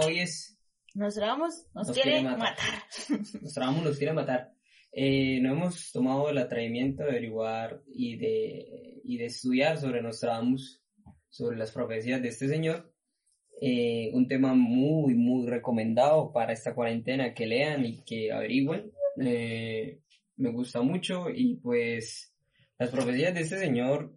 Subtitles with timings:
[0.00, 0.58] Tema hoy es
[0.94, 2.48] Nos grabamos, nos, Nos quiere, quiere matar.
[2.48, 2.82] matar.
[3.42, 4.52] Nostradamus nos quiere matar.
[4.92, 10.82] Eh, no hemos tomado el atrevimiento de averiguar y de, y de estudiar sobre Nostradamus,
[11.28, 12.92] sobre las profecías de este señor.
[13.60, 18.90] Eh, un tema muy, muy recomendado para esta cuarentena, que lean y que averigüen.
[19.20, 20.00] Eh,
[20.36, 22.32] me gusta mucho y pues
[22.78, 24.14] las profecías de este señor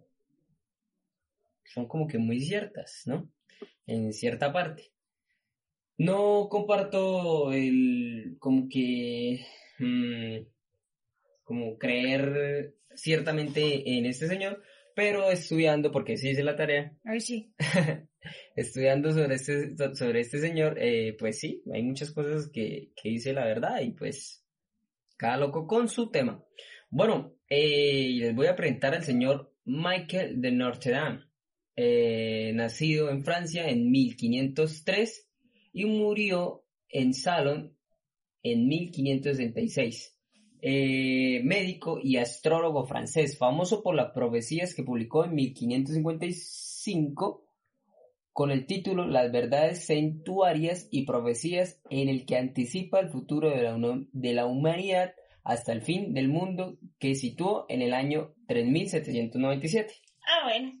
[1.64, 3.28] son como que muy ciertas, ¿no?
[3.86, 4.91] En cierta parte.
[6.02, 9.46] No comparto el como que
[9.78, 10.44] mm,
[11.44, 14.60] como creer ciertamente en este señor,
[14.96, 17.54] pero estudiando, porque sí hice la tarea, Ay, sí.
[18.56, 23.32] estudiando sobre este, sobre este señor, eh, pues sí, hay muchas cosas que, que dice
[23.32, 24.44] la verdad y pues
[25.16, 26.44] cada loco con su tema.
[26.90, 31.20] Bueno, eh, les voy a presentar al señor Michael de Notre Dame,
[31.76, 35.28] eh, nacido en Francia en 1503
[35.72, 37.76] y murió en Salon
[38.42, 40.18] en 1566.
[40.64, 47.48] Eh, médico y astrólogo francés, famoso por las profecías que publicó en 1555
[48.32, 53.62] con el título Las verdades centuarias y profecías en el que anticipa el futuro de
[53.62, 53.76] la,
[54.12, 59.94] de la humanidad hasta el fin del mundo que situó en el año 3797.
[60.24, 60.72] Ah, bueno.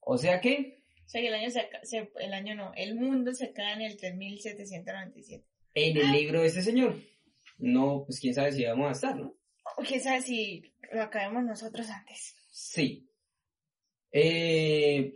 [0.00, 0.77] O sea que
[1.08, 3.80] O sea que el año, se, se- el año no, el mundo se acaba en
[3.80, 5.42] el 3797.
[5.74, 7.00] en el libro de este señor,
[7.56, 9.34] no, pues quién sabe si vamos a estar, ¿no?
[9.78, 10.62] O quién sabe si
[10.92, 12.34] lo acabemos nosotros antes.
[12.52, 13.08] Sí.
[14.12, 15.14] Eh,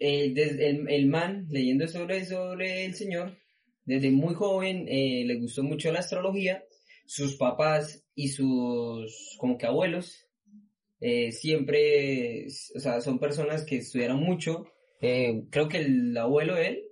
[0.00, 3.36] eh, desde el, el man, leyendo sobre, sobre el señor,
[3.84, 6.64] desde muy joven eh, le gustó mucho la astrología.
[7.06, 10.26] Sus papás y sus como que abuelos
[11.00, 14.64] eh, siempre, o sea, son personas que estudiaron mucho.
[15.00, 16.82] Eh, creo que el abuelo de él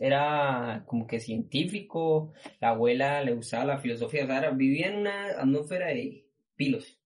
[0.00, 4.96] era como que científico, la abuela le gustaba la filosofía, o sea, era- vivía en
[4.98, 6.26] una atmósfera de
[6.56, 6.98] pilos.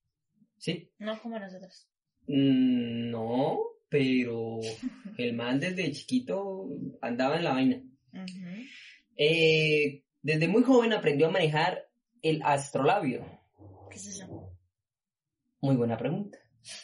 [0.59, 0.91] ¿Sí?
[0.99, 1.89] No como nosotros.
[2.29, 3.59] Mm, No,
[3.89, 4.59] pero
[5.19, 6.69] el man desde chiquito
[7.01, 7.83] andaba en la vaina.
[9.17, 11.89] Eh, desde muy joven aprendió a manejar
[12.23, 13.25] el astrolabio.
[13.91, 14.53] ¿Qué es eso?
[15.61, 16.39] Muy buena pregunta.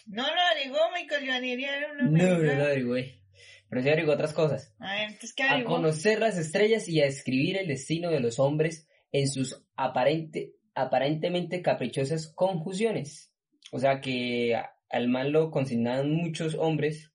[0.07, 2.59] No lo averiguó, Michael una No, no averiguada.
[2.59, 3.21] lo averigüé.
[3.69, 4.75] Pero sí averiguó otras cosas.
[4.79, 8.39] A ver, entonces, ¿qué A conocer las estrellas y a escribir el destino de los
[8.39, 13.33] hombres en sus aparente, aparentemente caprichosas conjunciones.
[13.71, 14.55] O sea que
[14.91, 17.13] al man lo consignaban muchos hombres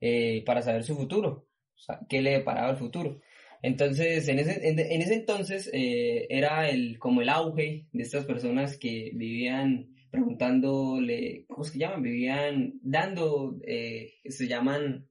[0.00, 1.48] eh, para saber su futuro.
[1.74, 3.20] O sea, qué le deparaba el futuro.
[3.62, 8.26] Entonces, en ese, en, en ese entonces eh, era el, como el auge de estas
[8.26, 12.02] personas que vivían preguntándole, ¿cómo se llaman?
[12.02, 15.08] Vivían dando, eh, se llaman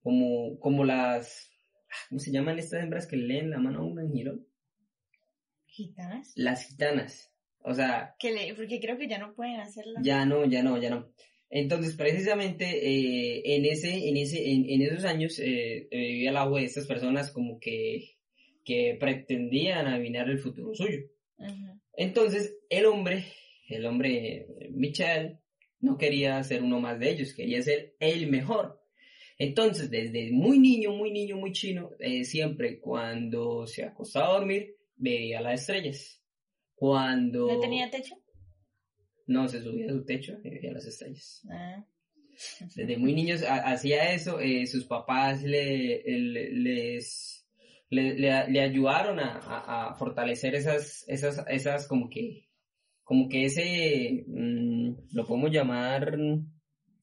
[0.00, 1.50] como, como las,
[2.08, 4.38] ¿cómo se llaman estas hembras que le leen la mano a un angelo?
[5.66, 6.32] ¿Gitanas?
[6.36, 7.32] Las gitanas.
[7.64, 9.94] O sea, Que le, porque creo que ya no pueden hacerlo.
[10.02, 11.12] ya no, ya no, ya no.
[11.50, 16.36] Entonces, precisamente eh, en ese, en ese, en, en esos años eh, eh, vivía el
[16.36, 18.16] agua de estas personas como que,
[18.64, 21.00] que pretendían adivinar el futuro suyo.
[21.94, 23.24] Entonces, el hombre,
[23.72, 25.38] el hombre eh, Michel,
[25.80, 28.80] no quería ser uno más de ellos, quería ser el mejor.
[29.38, 34.76] Entonces, desde muy niño, muy niño, muy chino, eh, siempre cuando se acostaba a dormir,
[34.96, 36.22] veía las estrellas.
[36.74, 38.14] Cuando ¿No tenía techo?
[39.26, 41.42] no se subía a su techo, y veía las estrellas.
[41.50, 41.84] Ah.
[42.74, 47.46] Desde muy niños ha- hacía eso, eh, sus papás le, le- les,
[47.90, 52.48] le, le- le ayudaron a, a- a fortalecer esas, esas, esas como que,
[53.04, 56.16] como que ese, mm, lo podemos llamar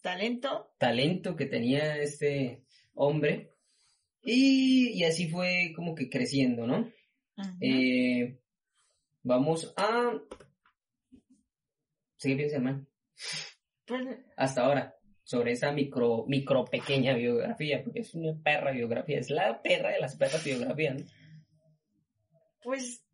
[0.02, 0.74] Talento.
[0.78, 2.64] talento que tenía este
[2.94, 3.54] hombre.
[4.22, 6.92] Y, y así fue como que creciendo, ¿no?
[7.62, 8.38] Eh,
[9.24, 10.20] vamos a...
[12.18, 12.86] ¿Sí piensa, hermano?
[13.86, 14.06] Pues,
[14.36, 19.62] hasta ahora sobre esa micro, micro pequeña biografía, porque es una perra biografía, es la
[19.62, 20.96] perra de las perras biografías.
[20.96, 21.06] ¿no?
[22.64, 23.06] pues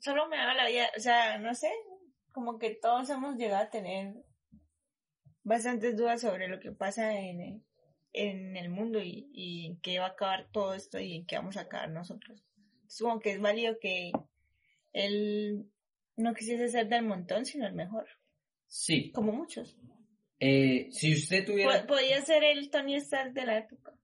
[0.00, 1.70] solo me da la vida, o sea, no sé,
[2.36, 4.14] como que todos hemos llegado a tener
[5.42, 7.64] bastantes dudas sobre lo que pasa en,
[8.12, 11.36] en el mundo y, y en qué va a acabar todo esto y en qué
[11.36, 12.44] vamos a acabar nosotros.
[12.88, 14.12] Supongo que es válido que
[14.92, 15.64] él
[16.16, 18.06] no quisiese ser del montón, sino el mejor,
[18.66, 19.10] Sí.
[19.12, 19.76] como muchos.
[20.38, 23.94] Eh, si usted tuviera Po- podía ser el Tony Stark de la época.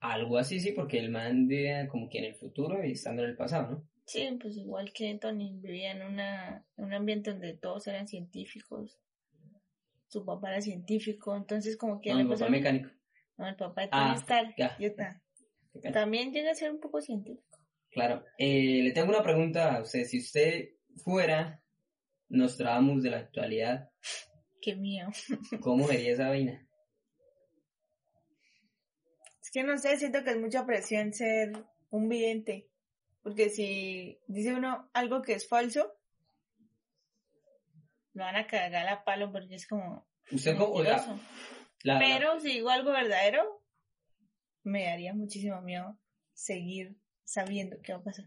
[0.00, 3.30] algo así, sí, porque el man vivía como que en el futuro y estando en
[3.30, 3.88] el pasado, ¿no?
[4.06, 8.98] Sí, pues igual que Tony vivía en, una, en un ambiente donde todos eran científicos.
[10.06, 12.90] Su papá era científico, entonces como que No, pasó papá mecánico.
[13.36, 14.54] No, el papá de Tony Ah, Stark.
[14.56, 14.78] ya.
[14.78, 15.22] ya está.
[15.92, 17.58] También llega a ser un poco científico.
[17.90, 18.24] Claro.
[18.38, 20.04] Eh, le tengo una pregunta a usted.
[20.04, 20.70] Si usted
[21.02, 21.62] fuera
[22.28, 23.90] Nostradamus de la actualidad,
[24.62, 25.08] Qué miedo.
[25.60, 26.66] ¿cómo vería esa vaina?
[29.42, 31.52] Es que no sé, siento que es mucha presión ser
[31.90, 32.68] un vidente.
[33.26, 35.92] Porque si dice uno algo que es falso,
[38.12, 41.18] lo van a cagar a palo porque es como Usted como, la-
[41.82, 43.64] la- Pero si digo algo verdadero,
[44.62, 45.98] me daría muchísimo miedo
[46.34, 48.26] seguir sabiendo qué va a pasar.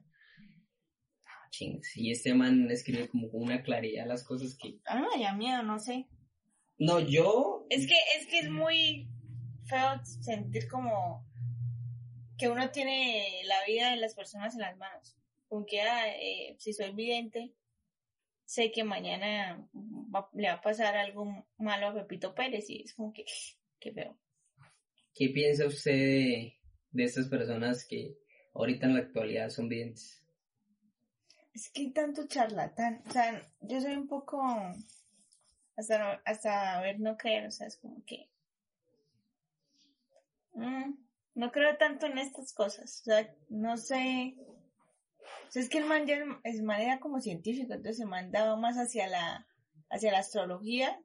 [1.51, 4.81] ching, si este man escribe como con una claridad las cosas que...
[4.85, 6.09] Ah, me daría miedo, no sé.
[6.77, 7.65] No, yo...
[7.69, 9.07] Es que, es que es muy
[9.63, 11.25] feo sentir como
[12.39, 15.15] que uno tiene la vida de las personas en las manos.
[15.47, 17.53] Como que, ah, eh, si soy vidente,
[18.45, 22.93] sé que mañana va- le va a pasar algo malo a Pepito Pérez y es
[22.93, 23.25] como que,
[23.79, 24.17] qué feo.
[25.13, 26.59] ¿Qué piensa usted de,
[26.91, 28.15] de estas personas que
[28.53, 30.23] ahorita en la actualidad son videntes?
[31.53, 33.03] Es que hay tanto charlatán.
[33.07, 34.41] O sea, yo soy un poco.
[35.75, 37.47] Hasta, no- hasta ver, no creer.
[37.47, 38.29] O sea, es como que.
[40.53, 40.93] mm,
[41.39, 43.01] no creo tanto en estas cosas.
[43.01, 44.35] O sea, no sé.
[45.47, 47.73] O sea, es que el man ya es- es manera como científico.
[47.73, 49.47] Entonces el man daba más hacia la,
[49.89, 50.99] hacia la astrología.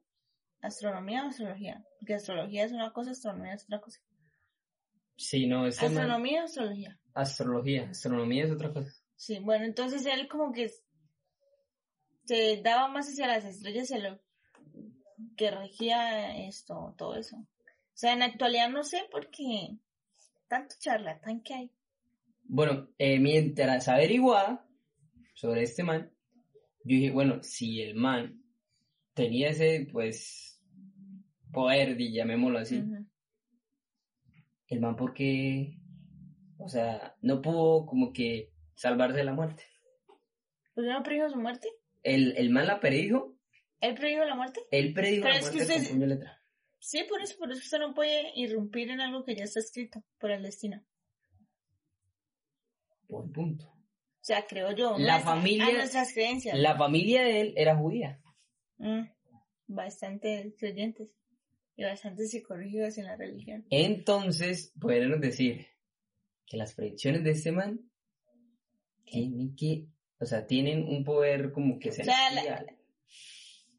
[0.61, 1.83] ¿Astronomía o astrología?
[1.99, 3.99] Porque astrología es una cosa, astronomía es otra cosa.
[5.17, 6.99] Sí, no, man- ¿Astronomía o astrología?
[7.13, 7.89] Astrología.
[7.89, 8.91] Astronomía es otra cosa.
[9.15, 10.69] Sí, bueno, entonces él como que
[12.25, 14.19] se daba más hacia las estrellas y a lo
[15.37, 17.37] que regía esto, todo eso.
[17.37, 19.77] O sea, en la actualidad no sé por qué
[20.47, 21.71] tanto charlatán que hay.
[22.43, 24.67] Bueno, eh, mientras averiguaba
[25.33, 26.11] sobre este man,
[26.83, 28.41] yo dije, bueno, si el man
[29.13, 30.61] tenía ese, pues,
[31.51, 32.83] poder, di- llamémoslo así,
[34.67, 35.77] el man porque,
[36.57, 39.63] o sea, no pudo como que salvarse de la muerte.
[40.73, 41.69] ¿Pues no predijo su muerte?
[42.03, 43.35] El, el man la predijo,
[43.81, 44.59] ¿Él predijo la muerte?
[44.71, 46.41] él predijo Pero la es que muerte usted- con puño y letra.
[46.79, 50.03] Sí, por eso, por eso usted no puede irrumpir en algo que ya está escrito
[50.19, 50.83] por el destino.
[53.07, 53.65] Buen punto.
[53.67, 54.91] O sea, creo yo.
[54.97, 56.57] La nuestra- familia- A nuestras creencias.
[56.57, 58.19] La familia de él era judía.
[58.77, 59.03] Mm,
[59.67, 61.09] bastante creyentes
[61.75, 63.65] y bastante psicorrígidos en la religión.
[63.69, 65.67] Entonces, podemos decir
[66.47, 67.91] que las predicciones de este man
[69.05, 69.87] tienen que,
[70.19, 72.77] o sea, tienen un poder como que sea, la- celestial.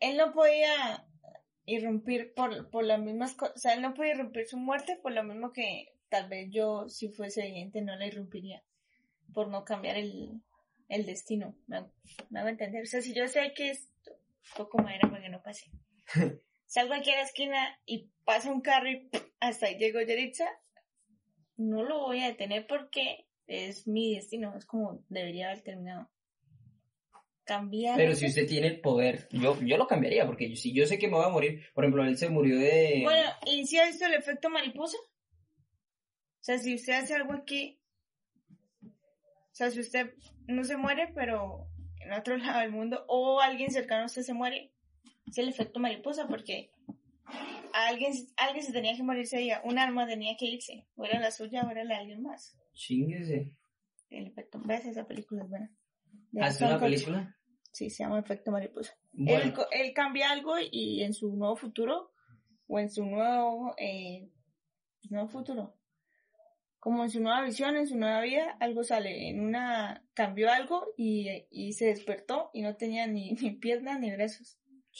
[0.00, 1.05] él no podía
[1.66, 5.12] irrumpir por, por las mismas cosas, o sea, él no podía irrumpir su muerte por
[5.12, 8.62] lo mismo que tal vez yo, si fuese evidente, no la irrumpiría,
[9.34, 10.40] por no cambiar el,
[10.88, 11.84] el destino, ¿me,
[12.30, 12.84] me hago entender?
[12.84, 13.88] O sea, si yo sé que es
[14.56, 15.70] poco madera para que no pase,
[16.66, 19.10] salgo aquí a la esquina y pasa un carro y
[19.40, 20.46] hasta ahí llegó Yeritza,
[21.56, 26.08] no lo voy a detener porque es mi destino, es como debería haber terminado.
[27.46, 27.96] Cambiar.
[27.96, 30.98] Pero si usted tiene el poder, yo, yo lo cambiaría, porque yo- si yo sé
[30.98, 33.00] que me voy a morir, por ejemplo, él se murió de...
[33.04, 34.96] Bueno, ¿y si ha visto el efecto mariposa?
[34.98, 37.78] O sea, si usted hace algo aquí,
[38.82, 40.12] o sea, si usted
[40.46, 41.68] no se muere, pero
[42.00, 44.72] en otro lado del mundo, o alguien cercano a usted se muere,
[45.28, 46.70] es el efecto mariposa, porque
[47.72, 51.20] alguien, alguien se tenía que morir ese día, un alma tenía que irse, o era
[51.20, 52.56] la suya o era la de alguien más.
[52.74, 53.52] Chinguese.
[54.10, 55.70] El efecto, veas esa película, es buena.
[56.32, 56.90] De ¿Hace Aston una Kutcher.
[56.92, 57.36] película?
[57.72, 58.94] Sí, se llama Efecto Mariposa.
[59.14, 62.12] Él, Bueno, co- él cambia algo y en su nuevo futuro,
[62.66, 64.30] o en su nuevo, eh,
[65.10, 65.76] nuevo futuro,
[66.78, 69.28] como en su nueva visión, en su nueva vida, algo sale.
[69.28, 74.10] En una, cambió algo y, y se despertó y no tenía ni, ni piernas ni
[74.10, 74.58] brazos.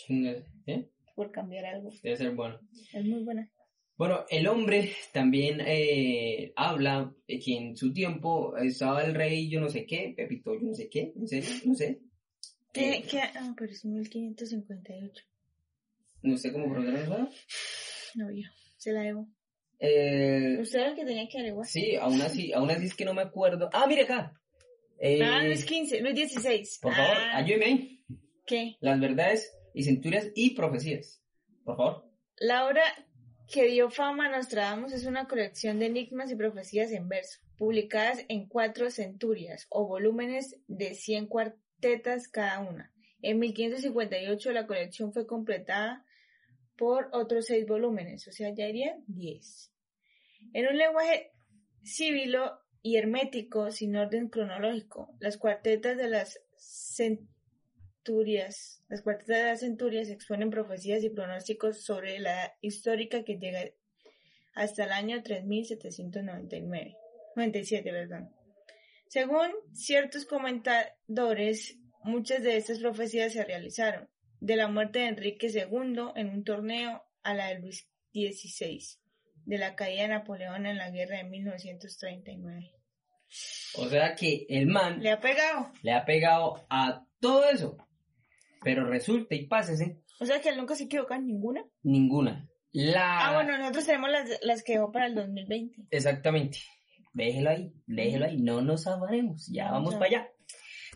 [0.09, 0.91] ¿eh?
[1.15, 1.89] por cambiar algo.
[2.03, 2.61] Debe ser bueno.
[2.93, 3.51] Es muy buena.
[3.97, 9.61] Bueno, el hombre también eh, habla de que en su tiempo estaba el rey yo
[9.61, 12.01] no sé qué, Pepito yo no sé qué, en serio, no sé.
[12.73, 13.21] ¿Qué, Eh, qué?
[13.21, 15.25] Ah, pero es 1558.
[16.23, 17.29] No sé cómo pronunciarlo.
[18.17, 18.49] No, yo.
[18.77, 19.29] Se la debo.
[19.79, 21.67] Eh, Usted era el que tenía que averiguar.
[21.67, 23.71] sí, aún así, aún así es que no me acuerdo.
[23.73, 24.39] Ah, mire acá.
[24.99, 26.79] Eh, Ah, no es 15, no es 16.
[26.83, 28.05] Por favor, Ah, ayúdeme ahí.
[28.47, 28.77] ¿Qué?
[28.81, 31.23] Las verdades y centurias y profecías.
[31.65, 32.11] Por favor.
[32.39, 32.83] La hora
[33.51, 38.25] que dio fama a Nostradamus es una colección de enigmas y profecías en verso, publicadas
[38.29, 42.93] en cuatro centurias o volúmenes de 100 cuartetas cada una.
[43.23, 46.05] En 1558 la colección fue completada
[46.77, 49.73] por otros seis volúmenes, o sea, ya irían 10.
[50.53, 51.33] En un lenguaje
[51.83, 52.37] civil
[52.83, 57.36] y hermético sin orden cronológico, las cuartetas de las centurias,
[58.89, 63.61] las cuartetas de las centurias exponen profecías y pronósticos sobre la histórica que llega
[64.55, 66.97] hasta el año 3799,
[67.35, 68.31] 97, perdón.
[69.09, 74.09] Según ciertos comentadores, muchas de estas profecías se realizaron,
[74.41, 78.83] de la muerte de Enrique II en un torneo a la de Luis XVI,
[79.45, 82.73] de la caída de Napoleón en la guerra de 1939.
[83.79, 85.73] O sea que el man Le ha pegado.
[85.83, 87.77] le ha pegado a todo eso.
[88.67, 91.65] Pero resulta y pásese, O sea que él nunca se equivoca en ninguna.
[91.85, 92.49] ninguna.
[92.73, 93.29] La...
[93.29, 95.85] Ah, bueno, nosotros tenemos las, las que dejó para el 2020.
[95.91, 96.59] Exactamente.
[97.15, 98.39] Déjelo ahí, déjelo ahí.
[98.43, 99.47] No nos afanemos.
[99.53, 100.01] Ya vamos No.
[100.01, 100.29] para allá.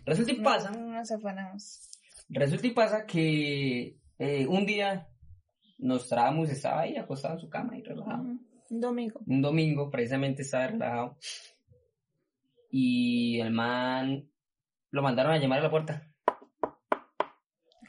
[0.05, 1.89] Resulta y pasa, No, no nos afanamos.
[2.29, 5.07] resulta y pasa que eh, un día
[5.79, 8.25] Nostradamus estaba ahí acostado en su cama y relajado.
[8.25, 8.41] Ujú.
[8.71, 9.21] Un domingo.
[9.27, 11.17] Un domingo, precisamente estaba relajado.
[12.71, 14.29] Y el man
[14.91, 16.10] lo mandaron a llamar a la puerta.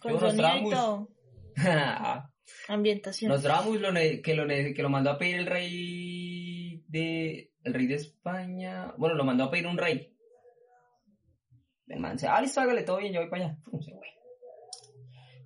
[0.01, 1.09] Con sonido
[2.67, 3.31] Ambientación.
[3.31, 7.95] Nostradamus lo que, lo que lo mandó a pedir el rey de el rey de
[7.95, 8.93] España.
[8.97, 10.13] Bueno, lo mandó a pedir un rey.
[11.87, 13.57] El man dice, ah, listo, hágale todo bien, yo voy para allá.
[13.81, 13.91] Se.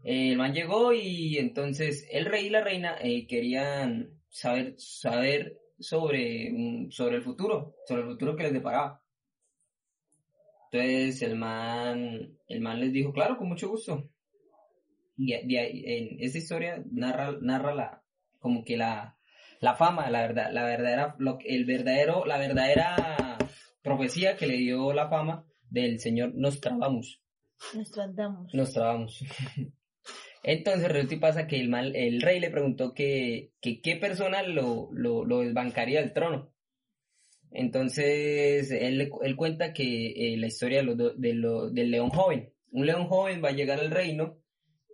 [0.05, 5.57] Eh, el man llegó y entonces el rey y la reina eh, querían saber, saber
[5.79, 9.01] sobre, sobre el futuro, sobre el futuro que les deparaba.
[10.71, 14.09] Entonces el man, el man les dijo, claro, con mucho gusto.
[15.17, 18.03] Y de- de ahí, en esta historia narra, narra la,
[18.39, 19.17] como que la,
[19.61, 23.37] la fama, la verdad, la verdadera, lo, el verdadero, la verdadera
[23.81, 27.21] profecía que le dio la fama del señor Nostradamus.
[27.73, 28.53] Nos tratamos.
[28.53, 29.23] Nostradamus.
[30.43, 34.43] Entonces resulta y pasa que el, mal, el rey le preguntó que, que qué persona
[34.43, 36.51] lo, lo, lo desbancaría del trono.
[37.51, 42.53] Entonces él, él cuenta que eh, la historia de lo- de lo- del león joven.
[42.71, 44.37] Un león joven va a llegar al reino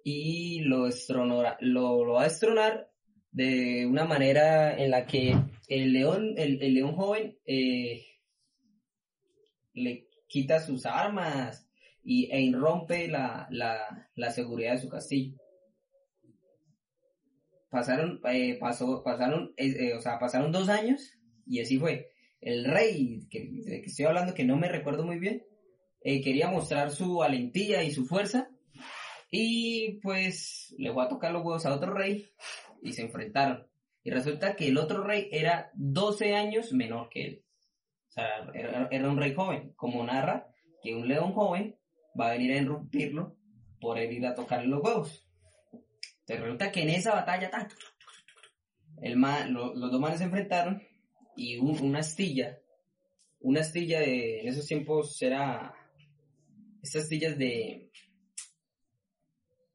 [0.03, 2.91] y lo, destronora- lo, va a destronar
[3.31, 5.35] de una manera en la que
[5.67, 8.03] el león, el, león joven eh,
[9.73, 11.67] le quita sus armas
[12.03, 15.37] y, e irrompe la, la, la seguridad de su castillo.
[17.69, 22.09] Pasaron, eh, pasó, pasaron, eh, o sea, pasaron dos años y así fue.
[22.41, 25.43] El rey, que, que estoy hablando que no me recuerdo muy bien,
[26.03, 28.50] eh, quería mostrar su valentía y su fuerza
[29.31, 32.29] y pues le fue a tocar los huevos a otro rey
[32.83, 33.67] y se enfrentaron.
[34.03, 37.45] Y resulta que el otro rey era 12 años menor que él.
[38.09, 40.47] O sea, era, era un rey joven, como narra
[40.83, 41.77] que un león joven
[42.19, 43.37] va a venir a irrumpirlo
[43.79, 45.27] por él ir a tocarle los huevos.
[45.71, 47.49] Entonces resulta que en esa batalla
[49.01, 50.81] el ma- lo- los dos manes se enfrentaron
[51.35, 52.59] y un- una astilla,
[53.39, 55.73] una astilla de, en esos tiempos era,
[56.83, 57.89] estas astillas de,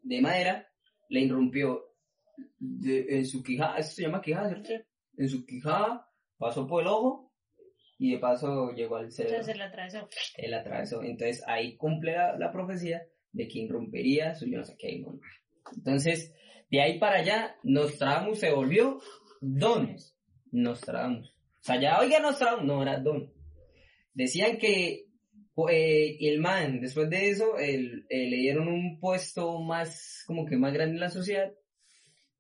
[0.07, 0.67] de madera,
[1.09, 1.83] le irrumpió
[2.59, 4.85] de- en su quijada, eso se llama quijada, ¿cierto?
[5.19, 6.07] En su quijada,
[6.39, 7.33] pasó por el ojo
[7.99, 10.09] y de paso llegó al cerebro Entonces la atravesó.
[10.37, 11.03] él atravesó.
[11.03, 15.03] Entonces ahí cumple la, la profecía de que irrumpiría su yo no sé qué.
[15.77, 16.33] Entonces,
[16.71, 19.01] de ahí para allá, Nostradamus se volvió
[19.41, 19.97] Don
[20.53, 21.29] Nostradamus.
[21.31, 23.33] O sea, ya, oiga, Nostradamus, no era Don.
[24.13, 25.06] Decían que
[25.71, 30.57] eh, el man, después de eso, el- eh, le dieron un puesto más, como que
[30.57, 31.53] más grande en la sociedad.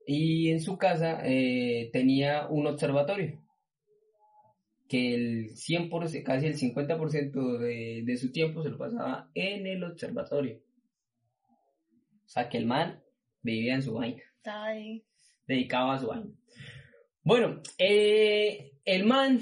[0.06, 3.42] Y en su casa eh, tenía un observatorio
[4.88, 9.82] que el 100%, casi el 50% de, de su tiempo se lo pasaba en el
[9.82, 10.60] observatorio.
[12.24, 13.02] O sea, que el man
[13.42, 14.22] vivía en su vaina,
[15.46, 16.30] dedicaba a su vaina.
[17.24, 19.40] Bueno, el man,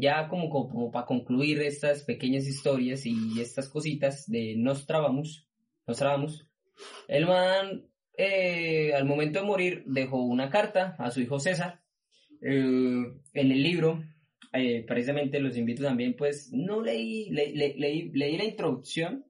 [0.00, 5.48] ya como, como, para concluir estas pequeñas historias y estas cositas de Nostradamus,
[5.86, 6.46] Nostradamus,
[7.08, 7.86] el man,
[8.16, 11.82] eh, al momento de morir, dejó una carta a su hijo César.
[12.42, 14.02] Eh, en el libro
[14.52, 19.24] eh, precisamente los invito también, pues no leí, le- le- leí, leí la introducción,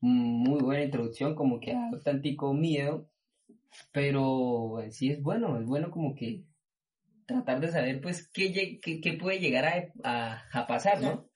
[0.00, 3.08] muy buena introducción, como que da tantico miedo,
[3.92, 6.44] pero en sí es bueno, es bueno como que
[7.28, 11.28] tratar de saber pues qué, qué, qué puede llegar a, a- a pasar, ¿no?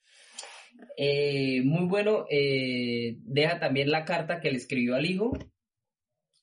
[0.96, 5.30] Eh, muy bueno, eh, deja también la carta que le escribió al hijo,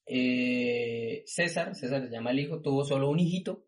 [0.06, 3.66] eh, César, César se llama el hijo, tuvo solo un hijito,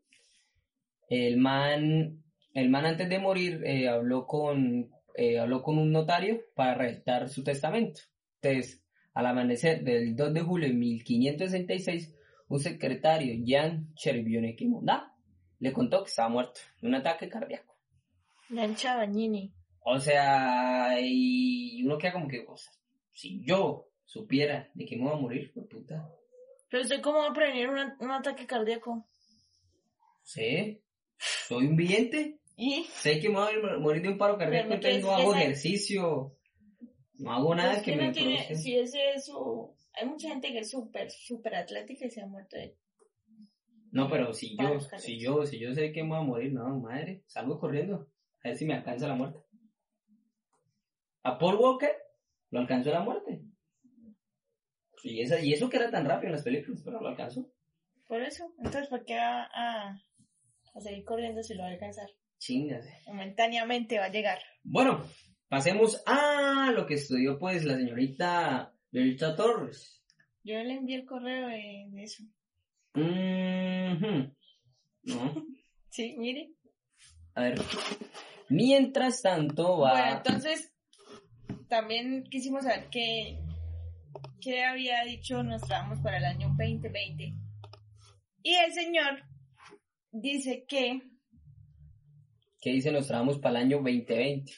[1.09, 2.23] el man,
[2.53, 4.89] el man antes de morir habló con
[5.39, 7.99] habló con un notario para redactar su testamento.
[8.41, 8.81] Entonces,
[9.13, 12.15] al amanecer del 2 de julio de 1566,
[12.47, 15.10] un secretario, Jan Chervionekimondá,
[15.61, 17.75] le contó que estaba muerto de un ataque cardíaco.
[18.49, 19.53] Jan Chavagnini.
[19.83, 22.71] O sea, y uno queda como que, o sea,
[23.13, 26.09] si yo supiera de que me voy a morir, pues puta.
[26.69, 29.07] Pero usted cómo va a prevenir un, un ataque cardíaco.
[30.23, 30.81] Sí,
[31.17, 32.39] soy un viviente.
[32.57, 32.83] ¿Y?
[32.91, 34.69] Sé que me voy a morir de un paro cardíaco,
[35.01, 36.37] no hago esa- ejercicio,
[37.15, 38.91] no hago nada Pues que no me tiene, si es
[39.25, 39.75] su...
[39.93, 42.77] Hay mucha gente que es súper, súper atlética y se ha muerto de...
[43.91, 46.79] No, pero si yo, si yo, si yo sé que me voy a morir, no,
[46.79, 48.09] madre, salgo corriendo,
[48.43, 49.39] a ver si me alcanza la muerte.
[51.23, 51.91] A Paul Walker
[52.51, 53.43] lo alcanzó la muerte.
[55.03, 57.51] Y, esa, y eso que era tan rápido en las películas, pero lo alcanzó.
[58.07, 59.89] Por eso, entonces, ¿por qué va a,
[60.73, 62.07] a seguir corriendo si lo va a alcanzar?
[62.37, 63.03] Chingase.
[63.07, 64.39] Momentáneamente va a llegar.
[64.63, 65.03] Bueno,
[65.49, 70.03] pasemos a lo que estudió pues la señorita Lolita Torres.
[70.43, 72.23] Yo le envié el correo de, de eso.
[75.03, 75.45] No,
[75.89, 76.53] Sí, mire.
[77.35, 77.61] a ver.
[78.49, 79.91] Mientras tanto va...
[79.91, 80.73] Bueno, entonces,
[81.67, 83.39] también quisimos saber qué,
[84.41, 87.33] qué había dicho Nostradamus para el año 2020.
[88.43, 89.23] Y el señor
[90.11, 91.01] dice que,
[92.59, 94.51] ¿Qué dice Nostradamus para el año 2020?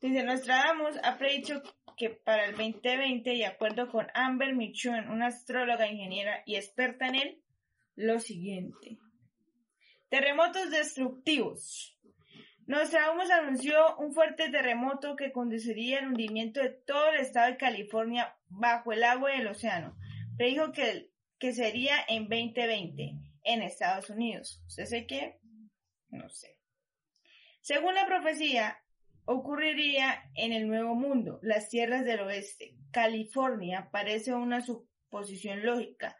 [0.00, 1.62] dice Nostradamus ha predicho
[1.96, 7.14] que para el 2020, de acuerdo con Amber Michon, una astróloga, ingeniera y experta en
[7.16, 7.42] él,
[7.98, 8.96] lo siguiente.
[10.08, 11.98] Terremotos destructivos.
[12.66, 18.36] Nostradamus anunció un fuerte terremoto que conduciría al hundimiento de todo el estado de California
[18.48, 19.96] bajo el agua del océano.
[20.36, 24.62] Predijo que, que sería en 2020 en Estados Unidos.
[24.66, 25.40] ¿Usted sé qué?
[26.10, 26.56] No sé.
[27.60, 28.78] Según la profecía,
[29.24, 32.76] ocurriría en el Nuevo Mundo, las tierras del oeste.
[32.92, 36.16] California parece una suposición lógica.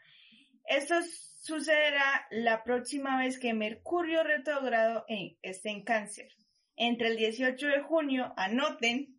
[0.69, 0.97] Esto
[1.43, 6.29] sucederá la próxima vez que Mercurio retrógrado en- esté en cáncer.
[6.77, 9.19] Entre el 18 de junio, anoten,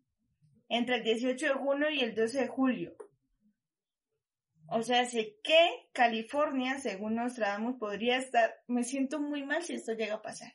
[0.69, 2.95] entre el 18 de junio y el 12 de julio.
[4.67, 9.93] O sea, sé que California, según Nostradamus, podría estar, me siento muy mal si esto
[9.93, 10.53] llega a pasar.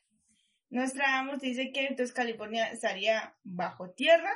[0.71, 4.33] Nostradamus dice que entonces California estaría bajo tierra,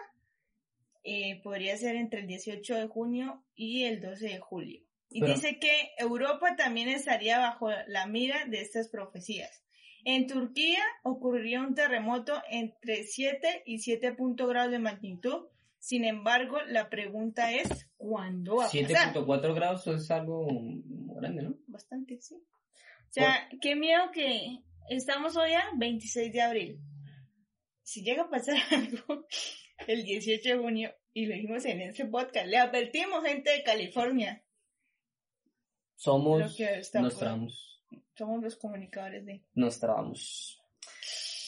[1.05, 4.88] eh, podría ser entre el 18 de junio y el 12 de julio.
[5.11, 9.63] Y Pero- dice que Europa también estaría bajo la mira de estas profecías.
[10.05, 15.47] En Turquía ocurriría un terremoto entre 7 y 7 punto grados de magnitud.
[15.81, 19.15] Sin embargo, la pregunta es, ¿cuándo va a pasar?
[19.15, 20.47] 7.4 grados es algo
[21.17, 21.57] grande, ¿no?
[21.67, 22.35] Bastante, sí.
[22.37, 24.59] O sea, qué miedo que
[24.91, 26.81] estamos hoy a 26 de abril.
[27.83, 29.27] Si llega a pasar algo
[29.87, 34.43] el 18 de junio, y lo dijimos en este podcast, le advertimos gente de California.
[35.99, 36.57] Somos
[36.95, 37.83] Nostradamus.
[38.17, 39.43] Somos los comunicadores de...
[39.55, 40.61] Nostradamus.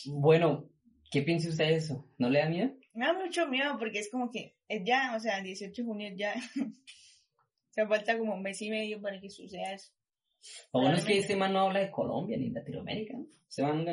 [0.07, 0.69] Bueno,
[1.11, 2.09] ¿qué piensa usted de eso?
[2.19, 2.75] ¿No le da miedo?
[2.93, 5.87] Me da mucho miedo porque es como que es ya, o sea, el 18 de
[5.87, 6.35] junio ya.
[7.71, 9.93] Se falta como un mes y medio para que suceda eso.
[10.73, 13.17] Lo bueno es que este man no habla de Colombia ni de Latinoamérica.
[13.17, 13.27] ¿no?
[13.47, 13.87] Se van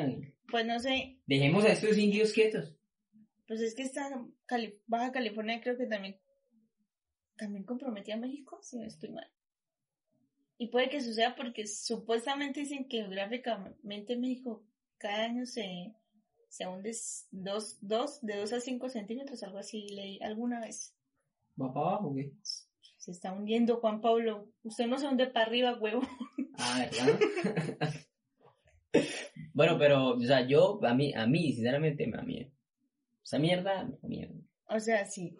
[0.50, 2.74] Pues no sé, Dejemos a estos indios quietos.
[3.46, 4.10] pues es que esta
[4.46, 6.18] Cali- Baja California creo que también
[7.36, 9.30] también comprometía a México, si no estoy mal.
[10.58, 14.64] Y puede que suceda porque supuestamente dicen que geográficamente México
[14.98, 15.94] cada año se,
[16.48, 16.90] se hunde
[17.30, 20.96] dos, dos, de 2 a 5 centímetros, algo así leí alguna vez.
[21.60, 22.32] ¿Va para abajo o qué?
[22.42, 24.50] Se está hundiendo Juan Pablo.
[24.64, 26.02] Usted no se hunde para arriba, huevo.
[26.60, 27.94] Ah, ¿verdad?
[29.54, 32.50] bueno, pero, o sea, yo, a mí, a mí, sinceramente, me da miedo.
[33.22, 34.34] Esa mierda, me da miedo.
[34.66, 35.36] O sea, sí.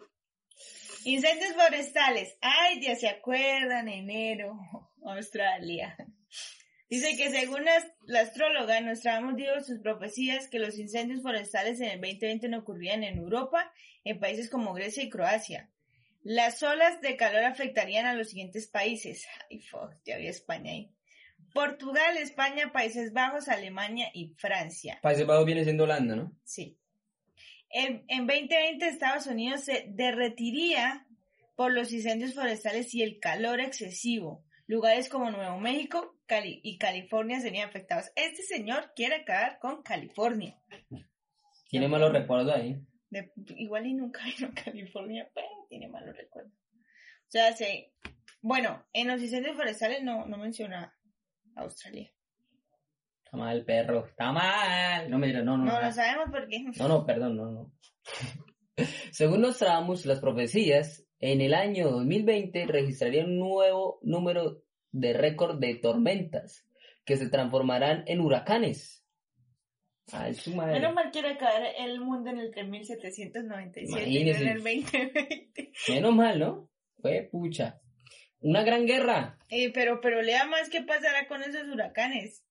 [1.04, 2.38] Incendios forestales.
[2.40, 4.56] Ay, ya se acuerdan, enero,
[5.04, 5.96] Australia.
[6.90, 7.72] Dice que según la,
[8.06, 13.04] la astróloga, Nostradamus dio sus profecías que los incendios forestales en el 2020 no ocurrían
[13.04, 13.70] en Europa,
[14.04, 15.68] en países como Grecia y Croacia.
[16.22, 19.26] Las olas de calor afectarían a los siguientes países.
[19.50, 20.90] Ay, fuck, ya había España ahí.
[21.52, 24.98] Portugal, España, Países Bajos, Alemania y Francia.
[25.02, 26.32] Países Bajos viene siendo Holanda, ¿no?
[26.44, 26.76] Sí.
[27.70, 31.06] En, en 2020 Estados Unidos se derretiría
[31.56, 34.44] por los incendios forestales y el calor excesivo.
[34.68, 38.10] Lugares como Nuevo México Cali- y California serían afectados.
[38.14, 40.56] Este señor quiere acabar con California.
[41.70, 42.78] Tiene malos recuerdos ahí.
[43.10, 46.52] De- igual y nunca vino a California, pero tiene malos recuerdos.
[46.52, 47.92] O sea, se,
[48.42, 50.94] bueno, en los incendios forestales no, no menciona
[51.56, 52.12] Australia.
[53.24, 54.06] Está mal, perro.
[54.06, 55.10] Está mal.
[55.10, 55.64] No, mira, no, no.
[55.64, 55.86] No no.
[55.86, 56.60] lo sabemos por qué.
[56.78, 57.72] No, no, perdón, no, no.
[59.12, 65.74] Según Nostradamus, las profecías, en el año 2020 registrarían un nuevo número de récord de
[65.76, 66.66] tormentas
[67.04, 69.04] que se transformarán en huracanes.
[70.12, 70.74] Ay, su madre.
[70.74, 75.72] Menos mal quiere caer el mundo en el 3797 y en el 2020.
[75.88, 76.70] Menos mal, ¿no?
[77.00, 77.80] Fue pucha.
[78.40, 79.38] Una gran guerra.
[79.50, 82.44] Eh, pero, pero lea más qué pasará con esos huracanes.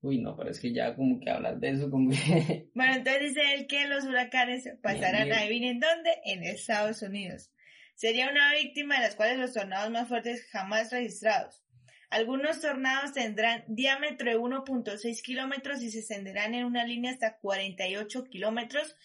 [0.00, 2.68] Uy, no, pero es que ya como que hablar de eso, como que...
[2.74, 7.50] Bueno, entonces dice él que los huracanes pasarán, adivinen dónde, en Estados Unidos.
[7.94, 11.64] Sería una víctima de las cuales los tornados más fuertes jamás registrados.
[12.10, 18.24] Algunos tornados tendrán diámetro de 1.6 kilómetros y se extenderán en una línea hasta 48
[18.24, 18.96] kilómetros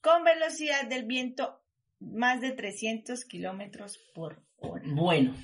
[0.00, 1.62] con velocidad del viento
[2.00, 4.82] más de 300 kilómetros por hora.
[4.86, 5.36] Bueno.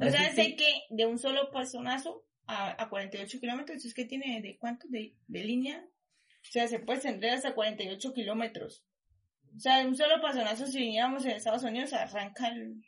[0.00, 4.40] O sea, sé que de un solo pasonazo a, a 48 kilómetros, es que tiene
[4.40, 5.84] de cuánto de, de línea.
[6.42, 8.84] O sea, se puede extender hasta 48 kilómetros.
[9.56, 12.82] O sea, de un solo pasonazo, si viniéramos en Estados Unidos, arranca el,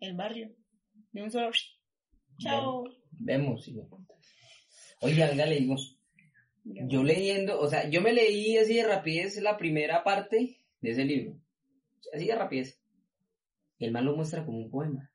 [0.00, 0.54] el barrio.
[1.12, 1.50] De un solo.
[2.38, 2.84] Chao.
[3.10, 3.70] Vemos.
[5.00, 5.76] Oiga, venga, le digo,
[6.64, 11.04] yo leyendo, o sea, yo me leí así de rapidez la primera parte de ese
[11.04, 11.40] libro.
[12.12, 12.80] Así de rapidez.
[13.78, 15.10] El man lo muestra como un poema.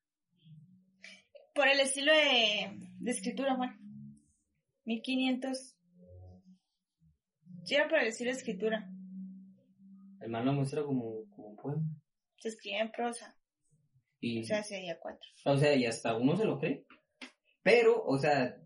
[1.55, 3.77] Por el estilo de, de escritura, Juan.
[4.85, 5.75] 1500.
[7.63, 8.89] Sí, era por el estilo de escritura.
[10.27, 11.81] El man lo muestra como, como un poema.
[12.37, 13.33] Se escribe en prosa.
[14.19, 15.25] Y, O sea, sería cuatro.
[15.45, 16.85] o sea, y hasta uno se lo cree.
[17.63, 18.57] Pero, o sea,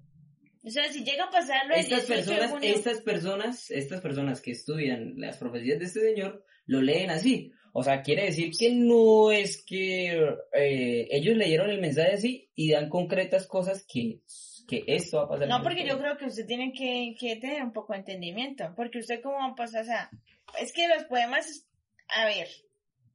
[0.65, 4.41] O sea, si llega a pasarlo estas 18 de personas, junio- estas personas, estas personas
[4.41, 7.51] que estudian las profecías de este señor, lo leen así.
[7.73, 10.13] O sea, quiere decir que no es que
[10.53, 14.21] eh, ellos leyeron el mensaje así y dan concretas cosas que,
[14.67, 15.47] que esto va a pasar.
[15.47, 18.73] No, porque yo creo que usted tiene que, que tener un poco de entendimiento.
[18.75, 20.09] Porque usted cómo va a pasar, o sea,
[20.59, 21.67] es que los poemas,
[22.07, 22.47] a ver,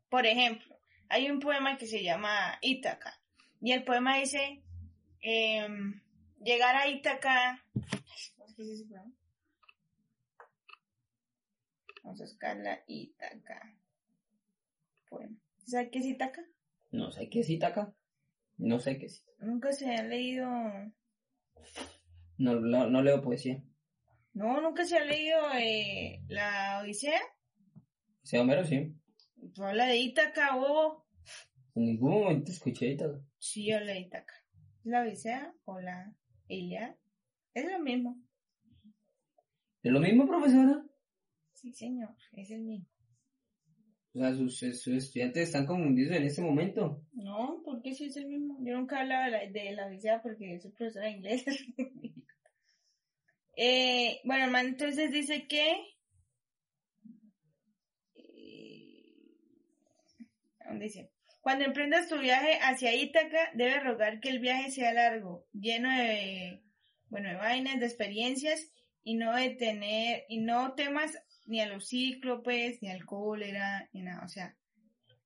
[0.09, 3.21] por ejemplo, hay un poema que se llama Ítaca.
[3.61, 4.63] Y el poema dice,
[5.21, 6.01] em,
[6.41, 7.65] llegar a Ítaca...
[8.37, 8.89] ¿Cómo es?
[12.03, 13.75] Vamos a buscarla, Ítaca.
[15.09, 15.37] Poema.
[15.65, 16.45] ¿Sabe qué es Ítaca?
[16.97, 17.95] No sé qué cita acá.
[18.57, 19.31] No sé qué cita.
[19.41, 20.49] Nunca se ha leído...
[22.39, 23.63] No, no, no leo poesía.
[24.37, 27.23] No, nunca se ha leído eh, la Odisea.
[28.23, 28.95] Sea, Homero sí.
[29.55, 31.07] Tú habla de Ítaca, bobo.
[31.75, 33.25] En ningún momento escuché todo.
[33.39, 34.35] Sí, habla de Ítaca.
[34.85, 36.15] La Odisea o la
[36.49, 36.99] Ilíada.
[37.55, 38.23] Es lo mismo.
[39.83, 40.85] ¿Es lo mismo, profesora?
[41.55, 42.87] Sí, señor, es el mismo.
[44.13, 47.03] O sea, sus, sus estudiantes están confundidos en este momento.
[47.15, 48.59] No, ¿por qué sí es el mismo?
[48.61, 51.45] Yo nunca hablaba de la, de la Odisea porque soy profesora de inglés.
[53.57, 55.77] eh, bueno, hermano, entonces dice que...
[58.15, 59.35] eh,
[60.67, 61.11] ¿Dónde dice?
[61.41, 66.63] Cuando emprendas tu viaje hacia Ítaca, debes rogar que el viaje sea largo, lleno de,
[67.09, 68.73] bueno, de vainas, de experiencias,
[69.05, 71.17] y no de tener, y no temas
[71.47, 74.25] ni a los cíclopes, ni al cólera, ni nada.
[74.25, 74.57] O sea,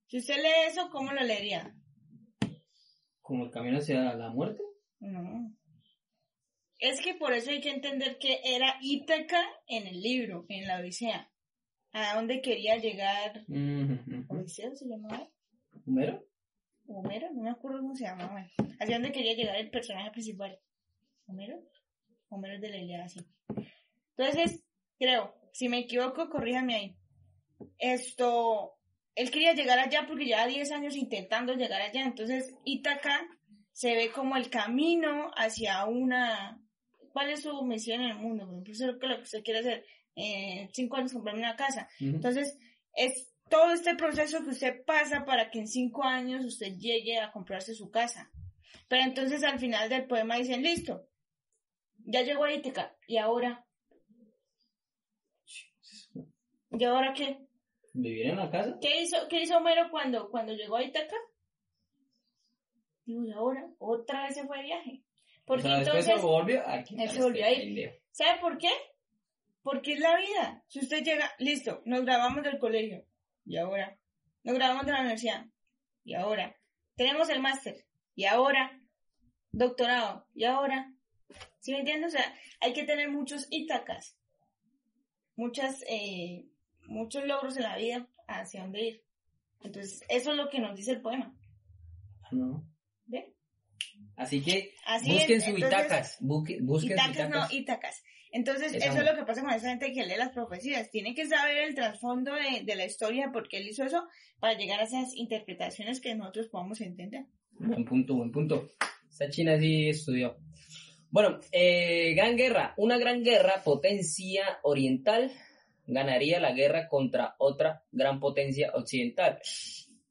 [0.09, 1.75] si usted lee eso, ¿cómo lo leería?
[3.23, 4.63] Como el camino hacia la muerte.
[4.99, 5.57] No.
[6.81, 10.79] Es que por eso hay que entender que era Ítaca en el libro, en la
[10.79, 11.31] Odisea.
[11.93, 13.45] A dónde quería llegar.
[13.49, 14.35] Ujú, ujú.
[14.35, 15.29] ¿Odiseo se llamaba?
[15.87, 16.25] ¿Homero?
[16.87, 18.47] Homero, no me acuerdo cómo se llamaba.
[18.81, 20.59] Hacia dónde quería llegar el personaje principal.
[21.27, 21.61] ¿Homero?
[22.31, 23.21] Homero es de la Ilíada, sí.
[24.17, 24.65] Entonces,
[24.99, 26.97] creo, si me equivoco, corríjame ahí.
[27.79, 28.79] Esto,
[29.15, 32.05] él quería llegar allá porque lleva 10 años intentando llegar allá.
[32.05, 33.21] Entonces, Ítaca
[33.73, 36.61] se ve como el camino hacia una...
[37.13, 38.45] ¿Cuál es su misión en el mundo?
[38.45, 39.85] Por ejemplo, eso es lo que usted quiere hacer.
[40.15, 41.89] En cinco años comprarme una casa.
[41.99, 42.59] Entonces,
[42.95, 47.33] es todo este proceso que usted pasa para que en cinco años usted llegue a
[47.33, 48.31] comprarse su casa.
[48.89, 51.09] Pero entonces al final del poema dicen, listo,
[51.99, 53.67] ya llegó a Ítaca, ¿y ahora?
[56.73, 57.39] ¿Y ahora qué?
[57.93, 58.79] ¿Vivir en la casa?
[58.81, 61.17] ¿Qué hizo, qué hizo Homero cuando, cuando llegó a Ítaca?
[63.05, 63.69] Digo, ¿y ahora?
[63.79, 65.03] Otra vez se fue de viaje.
[65.51, 66.05] Porque o sea, entonces...
[66.05, 67.45] se volvió a quitar él se volvió.
[68.13, 68.71] ¿Sabe por qué?
[69.65, 70.63] Porque es la vida.
[70.69, 73.05] Si usted llega, listo, nos grabamos del colegio.
[73.45, 73.99] ¿Y ahora?
[74.45, 75.47] Nos grabamos de la universidad.
[76.05, 76.57] ¿Y ahora?
[76.95, 77.85] Tenemos el máster.
[78.15, 78.81] ¿Y ahora?
[79.51, 80.25] Doctorado.
[80.35, 80.95] ¿Y ahora?
[81.59, 82.15] ¿Sí me entiendes?
[82.15, 84.17] O sea, hay que tener muchos Ítacas.
[85.35, 86.47] Muchas, eh,
[86.87, 89.05] muchos logros en la vida hacia dónde ir.
[89.63, 91.35] Entonces, eso es lo que nos dice el poema.
[92.31, 92.65] No.
[94.21, 96.17] Así que Así busquen es, su entonces- Itacas.
[96.21, 98.03] Busquen, su Itacas, no, Itacas.
[98.33, 99.11] Entonces, Esa eso es no.
[99.13, 100.91] lo que pasa con esa gente que lee las profecías.
[100.91, 104.07] Tiene que saber el trasfondo de, de la historia, porque él hizo eso,
[104.39, 107.25] para llegar a esas interpretaciones que nosotros podamos entender.
[107.59, 108.71] Buen punto, buen punto.
[109.11, 110.37] Esta China sí estudió.
[111.11, 112.73] Bueno, eh, gran guerra.
[112.77, 115.33] Una gran guerra, potencia oriental,
[115.87, 119.41] ganaría la guerra contra otra gran potencia occidental.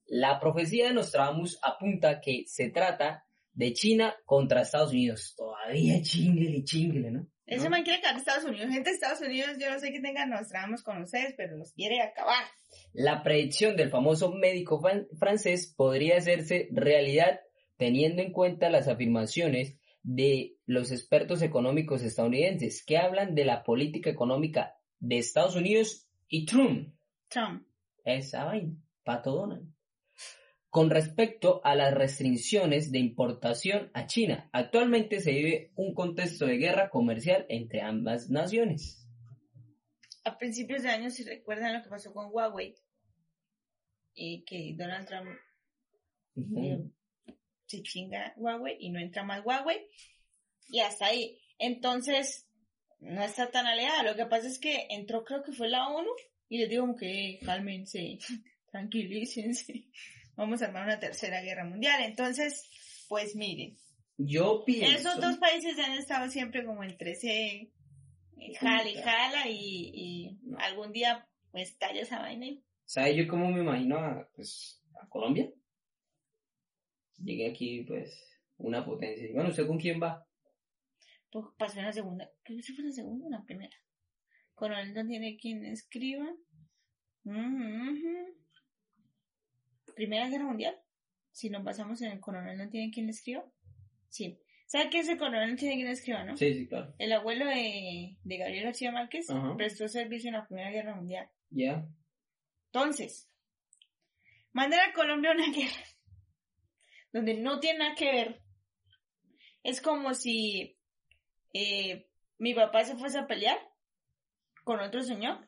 [0.08, 5.34] La profecía de Nostradamus apunta que se trata de China contra Estados Unidos.
[5.38, 7.28] Todavía chingle y chingle, ¿no?
[7.46, 7.72] Ese ¿No?
[7.72, 8.70] man quiere acabar Estados Unidos.
[8.72, 11.74] Gente de Estados Unidos, yo no sé qué tengan, nos traemos con ustedes, pero los
[11.74, 12.44] quiere acabar.
[12.94, 17.40] La predicción del famoso médico fran- francés podría hacerse realidad
[17.78, 24.10] teniendo en cuenta las afirmaciones de los expertos económicos estadounidenses que hablan de la política
[24.10, 26.94] económica de Estados Unidos y Trump.
[27.30, 27.66] Trump.
[28.06, 29.68] Esa vaina, Pato Donald.
[30.70, 36.58] Con respecto a las restricciones de importación a China, actualmente se vive un contexto de
[36.58, 39.08] guerra comercial entre ambas naciones.
[40.26, 42.76] A principios de año, si recuerdan lo que pasó con Huawei,
[44.14, 45.30] y que Donald Trump
[46.58, 46.84] eh,
[47.66, 49.88] se chinga Huawei y no entra más Huawei,
[50.68, 51.40] y hasta ahí.
[51.58, 52.48] Entonces,
[53.00, 54.04] no está tan alejada.
[54.04, 56.10] Lo que pasa es que entró, creo que fue la ONU,
[56.48, 58.20] y les digo como que "Eh, cálmense,
[58.72, 59.86] tranquilícense,
[60.40, 62.02] vamos a armar una tercera guerra mundial.
[62.02, 62.64] Entonces,
[63.08, 63.78] pues miren,
[64.18, 65.10] Yo pienso...
[65.10, 67.72] esos dos países han estado siempre como entre ese
[68.38, 73.28] eh, jala y jala, y, y algún día pues talla esa vaina y ¿Sabe yo
[73.28, 75.48] cómo me imagino a, pues, a Colombia?
[77.18, 78.10] Llegué aquí, pues,
[78.58, 79.28] una potencia.
[79.28, 80.26] Y Bueno, ¿usted con quién va?
[81.32, 83.44] pues, pasó en la segunda, creo que sí fue en la segunda o en la
[83.44, 83.78] primera.
[84.56, 86.26] Coronel no tiene quien escriba.
[87.26, 88.39] Ujú.
[90.00, 90.80] Primera Guerra Mundial.
[91.30, 93.44] Si nos basamos en el coronel no tiene quien le escriba.
[94.08, 94.40] Sí.
[94.66, 96.38] ¿Sabe qué es el coronel no tiene quien le escriba, no?
[96.38, 96.96] Sí, sí, claro.
[96.98, 99.58] El abuelo de, de Gabriel García Márquez Ajá.
[99.58, 101.30] prestó servicio en la Primera Guerra Mundial.
[101.50, 101.86] Ya.
[102.68, 103.30] Entonces,
[104.54, 105.84] mandar a Colombia a una guerra
[107.12, 108.42] donde no tiene nada que ver.
[109.64, 110.80] Es como si
[111.52, 112.08] eh,
[112.38, 113.60] mi papá se fuese a pelear
[114.64, 115.46] con otro señor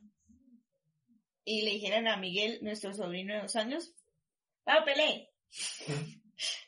[1.46, 3.96] y le dijeran a Miguel, nuestro sobrino de dos años,
[4.74, 5.30] ¡Ah, pelee!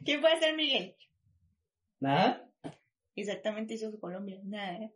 [0.05, 0.95] ¿Qué puede hacer Miguel?
[2.01, 2.49] ¿Nada?
[3.15, 4.91] Exactamente hizo Colombia, nada.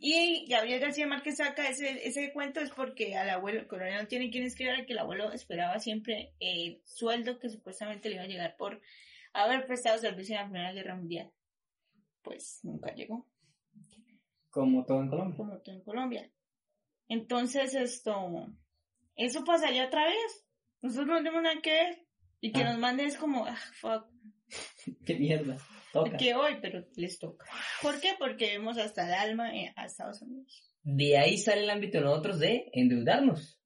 [0.00, 4.08] Y Gabriel García Márquez saca ese, ese cuento es porque al abuelo, el coronel no
[4.08, 8.28] tiene quien escribir que el abuelo esperaba siempre el sueldo que supuestamente le iba a
[8.28, 8.80] llegar por
[9.32, 11.30] haber prestado servicio en la Primera Guerra Mundial.
[12.22, 13.28] Pues nunca llegó,
[14.50, 15.36] Como todo en Colombia.
[15.36, 16.30] como todo en Colombia.
[17.08, 18.48] Entonces esto,
[19.14, 20.46] eso pasaría otra vez.
[20.82, 22.06] Nosotros no tenemos nada que ver.
[22.40, 22.70] Y que Ah.
[22.72, 24.06] nos manden es como, ah, fuck,
[25.06, 25.56] Qué mierda.
[25.92, 26.16] Toca.
[26.16, 27.46] que hoy, pero les toca.
[27.82, 28.14] ¿Por qué?
[28.18, 30.72] Porque vemos hasta el alma eh, a Estados Unidos.
[30.82, 33.60] De ahí sale el ámbito de nosotros de endeudarnos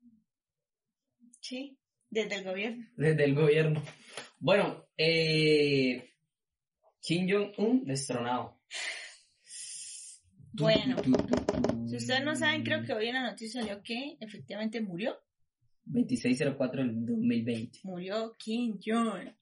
[1.41, 2.87] Sí, desde el gobierno.
[2.97, 3.83] desde el gobierno.
[4.39, 6.11] Bueno, eh,
[7.01, 8.59] Kim Jong-un destronado.
[10.53, 10.97] Bueno,
[11.89, 15.19] si ustedes no saben, creo que hoy en la noticia salió que efectivamente murió.
[15.87, 17.81] 2604 del 2020.
[17.85, 19.35] Murió Kim Jong.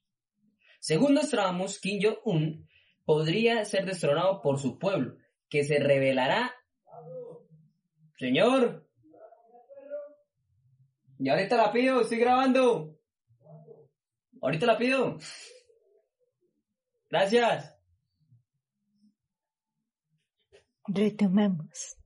[0.81, 2.69] Según Nostradamus, Kim Jong-un
[3.05, 5.17] podría ser destronado por su pueblo,
[5.49, 6.53] que se revelará.
[8.19, 8.89] Señor.
[11.19, 12.99] Y ahorita la pido, estoy grabando.
[14.41, 15.19] Ahorita la pido.
[17.09, 17.79] Gracias.
[20.89, 22.02] Retomamos.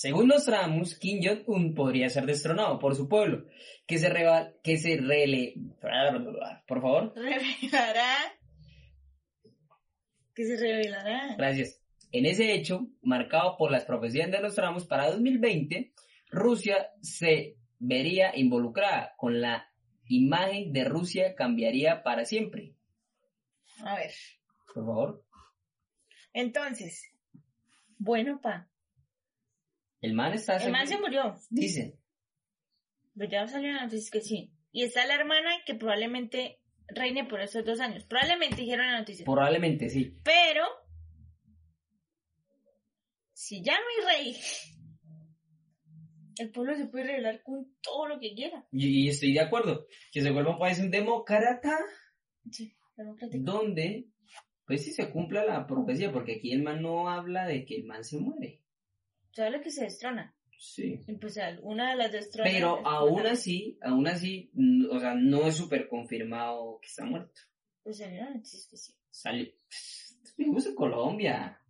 [0.00, 3.46] Según Nostradamus, Kim Jong-un podría ser destronado por su pueblo,
[3.84, 5.54] que se, reva- que se rele...
[6.68, 7.12] Por favor.
[7.16, 8.14] Revelará.
[10.36, 11.34] Que se revelará.
[11.36, 11.82] Gracias.
[12.12, 15.92] En ese hecho, marcado por las profecías de Nostradamus para 2020,
[16.30, 19.68] Rusia se vería involucrada con la
[20.06, 22.76] imagen de Rusia cambiaría para siempre.
[23.84, 24.12] A ver.
[24.72, 25.24] Por favor.
[26.32, 27.02] Entonces.
[27.98, 28.68] Bueno, pa.
[30.00, 31.34] El man está El man se murió.
[31.50, 31.94] Dicen.
[33.16, 34.52] Pero ya salió la noticia que sí.
[34.70, 38.04] Y está la hermana que probablemente reine por esos dos años.
[38.04, 39.24] Probablemente dijeron la noticia.
[39.24, 40.16] Probablemente sí.
[40.22, 40.64] Pero,
[43.32, 44.36] si ya no hay rey,
[46.38, 48.66] el pueblo se puede revelar con todo lo que quiera.
[48.70, 49.86] Y, y estoy de acuerdo.
[50.12, 51.76] Que se vuelva un país un demócrata
[52.50, 53.42] Sí, democrático.
[53.44, 54.06] donde,
[54.66, 57.84] pues sí se cumpla la profecía, porque aquí el man no habla de que el
[57.84, 58.62] man se muere.
[59.38, 60.34] ¿Sabes lo que se destrona?
[60.58, 61.00] Sí.
[61.20, 62.52] Pues una de las destronas.
[62.52, 64.50] Pero aún así, aún así,
[64.90, 67.40] o sea, no es súper confirmado que está muerto.
[67.84, 68.92] Pues salió la noticia que sí.
[69.08, 69.54] Sale.
[70.36, 71.62] Vivimos en Colombia.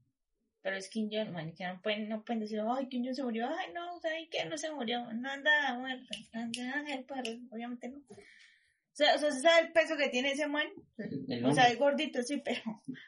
[0.62, 3.22] Pero es Kim Jong, man, que no pueden, no pueden decir, ay, Kim Jong se
[3.22, 4.46] murió, ay, no, ¿sabes qué?
[4.46, 8.00] No se murió, no anda muerto, anda el perro, obviamente no.
[8.98, 10.66] O sea, o sea, ¿se sabe el peso que tiene ese man?
[11.44, 12.61] O sea, es gordito, sí, pero,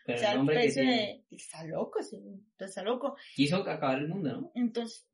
[0.07, 2.16] Pero o sea, el el peso de, está loco, sí,
[2.57, 3.16] está loco.
[3.35, 4.53] Quiso acabar el mundo, ¿no?
[4.55, 5.09] Entonces,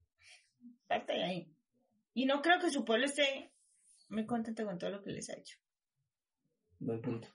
[0.87, 1.53] parte de ahí.
[2.13, 3.51] Y no creo que su pueblo esté
[4.11, 5.57] muy contento con todo lo que les ha hecho.
[6.79, 7.27] Buen punto.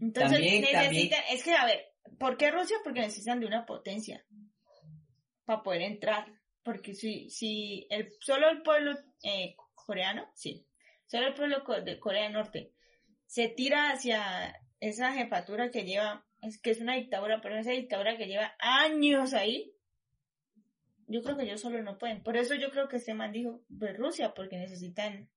[0.00, 2.78] Entonces, También- necesitan, es que, a ver, ¿por qué Rusia?
[2.82, 4.24] Porque necesitan de una potencia
[5.44, 6.32] para poder entrar.
[6.62, 10.66] Porque si, si el, solo el pueblo eh, coreano, sí,
[11.06, 12.72] solo el pueblo de Corea del Norte
[13.28, 18.16] se tira hacia esa jefatura que lleva, es que es una dictadura, pero esa dictadura
[18.16, 19.74] que lleva años ahí,
[21.06, 22.22] yo creo que ellos solo no pueden.
[22.22, 25.28] Por eso yo creo que este man dijo, pues Rusia, porque necesitan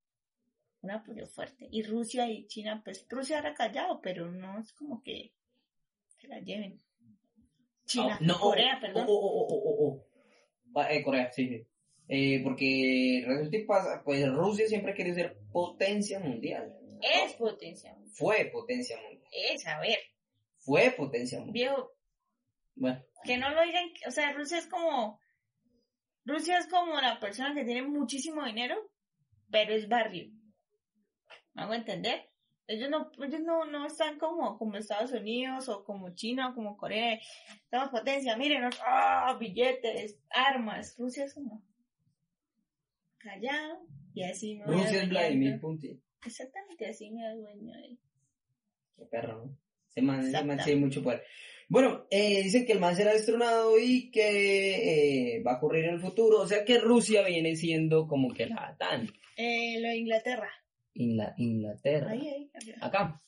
[0.82, 1.68] un apoyo fuerte.
[1.70, 5.34] Y Rusia y China, pues Rusia era callado, pero no es como que
[6.18, 6.82] se la lleven.
[7.86, 9.06] China, Ah, no, Corea, oh, perdón.
[9.10, 10.08] Oh, oh, oh, oh, oh.
[10.80, 11.68] Ah, eh, Corea, sí.
[12.08, 16.81] Eh, porque resulta y pasa, pues Rusia siempre ha querido ser potencia mundial.
[17.02, 17.96] Es potencia.
[18.14, 19.30] Fue potencia mundial.
[19.32, 20.00] Es, a ver,
[20.60, 21.54] Fue potencia mundial.
[21.54, 21.92] viejo,
[22.76, 25.20] Bueno, que no lo digan, o sea, Rusia es como,
[26.26, 28.76] Rusia es como la persona que tiene muchísimo dinero,
[29.50, 30.32] pero es barrio.
[31.54, 32.30] ¿Me hago entender?
[32.68, 36.78] Ellos no, ellos no, no están como, como Estados Unidos o como China o como
[36.78, 37.20] Corea.
[37.54, 40.96] Estamos potencia, miren, ah, billetes, armas.
[40.98, 41.62] Rusia es como
[43.18, 45.10] callado y así voy Rusia es.
[45.10, 46.02] Vladimir Putin.
[46.26, 47.98] Exactamente, así me adueño de
[48.98, 49.58] Qué perro, ¿no?
[50.04, 51.24] Man, ese man tiene mucho poder.
[51.68, 55.96] Bueno, eh, dicen que el man será destronado y que eh, va a ocurrir en
[55.96, 56.40] el futuro.
[56.42, 60.50] O sea que Rusia viene siendo como que la tan Eh, lo de Inglaterra.
[60.94, 62.12] Ingla- Inglaterra.
[62.12, 62.78] Ahí, ahí, arriba.
[62.82, 63.22] Acá.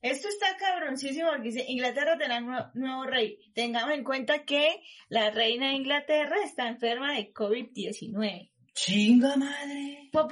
[0.00, 3.38] Esto está cabroncísimo porque dice Inglaterra tendrá nuevo, nuevo rey.
[3.54, 8.50] Tengamos en cuenta que la reina de Inglaterra está enferma de COVID-19.
[8.74, 9.98] Chinga madre.
[10.04, 10.28] Ah, ¿por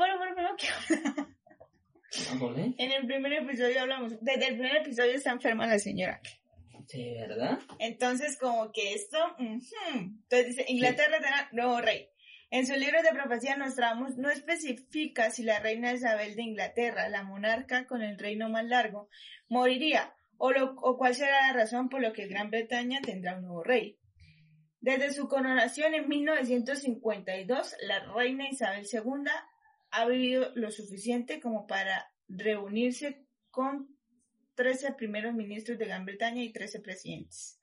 [2.79, 6.21] en el primer episodio hablamos, desde el primer episodio está enferma la señora.
[6.93, 7.59] ¿De verdad?
[7.79, 12.09] Entonces, como que esto, entonces dice, Inglaterra tendrá nuevo rey.
[12.51, 17.25] En su libro de profecía Nostradamus no especifica si la reina Isabel de Inglaterra, la
[17.25, 19.09] monarca con el reino más largo,
[19.49, 23.43] moriría o, lo- o cuál será la razón por lo que Gran Bretaña tendrá un
[23.43, 23.99] nuevo rey.
[24.81, 29.01] Desde su coronación en 1952, la reina Isabel II
[29.97, 33.89] ha vivido lo suficiente como para reunirse con
[34.55, 37.59] 13 primeros ministros de Gran Bretaña y 13 presidentes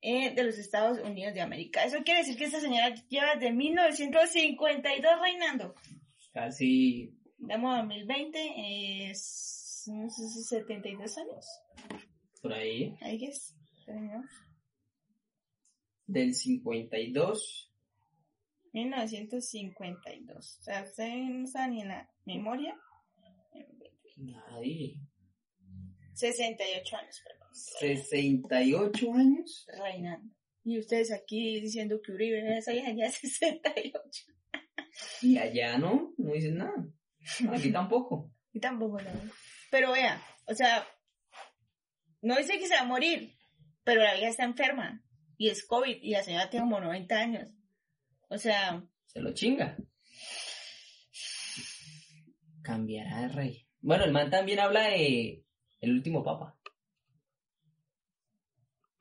[0.00, 1.84] eh, de los Estados Unidos de América.
[1.84, 5.74] Eso quiere decir que esta señora lleva desde 1952 reinando.
[6.32, 7.12] Casi.
[7.40, 11.46] Estamos en 2020, es no sé si 72 años.
[12.40, 12.96] por ahí.
[13.18, 13.56] Guess.
[13.88, 14.24] ¿no?
[16.06, 17.72] Del 52.
[18.72, 20.58] 1952.
[20.60, 22.76] O sea, usted no está ni en la memoria.
[24.16, 25.00] Nadie.
[26.14, 27.48] 68 años, perdón.
[27.54, 29.66] 68 años.
[29.78, 30.34] Reinando.
[30.64, 34.24] Y ustedes aquí diciendo que Uribe, es 68.
[35.20, 36.88] Y allá no, no dicen nada.
[37.52, 38.32] Aquí tampoco.
[38.52, 39.12] Y tampoco veo.
[39.70, 40.86] Pero vea, o sea,
[42.22, 43.36] no dice que se va a morir,
[43.84, 45.04] pero la vieja está enferma.
[45.36, 47.48] Y es COVID, y la señora tiene como 90 años.
[48.28, 49.76] O sea, Se lo chinga.
[52.62, 53.68] Cambiará de rey.
[53.80, 55.44] Bueno, el man también habla de
[55.80, 56.58] el último papa.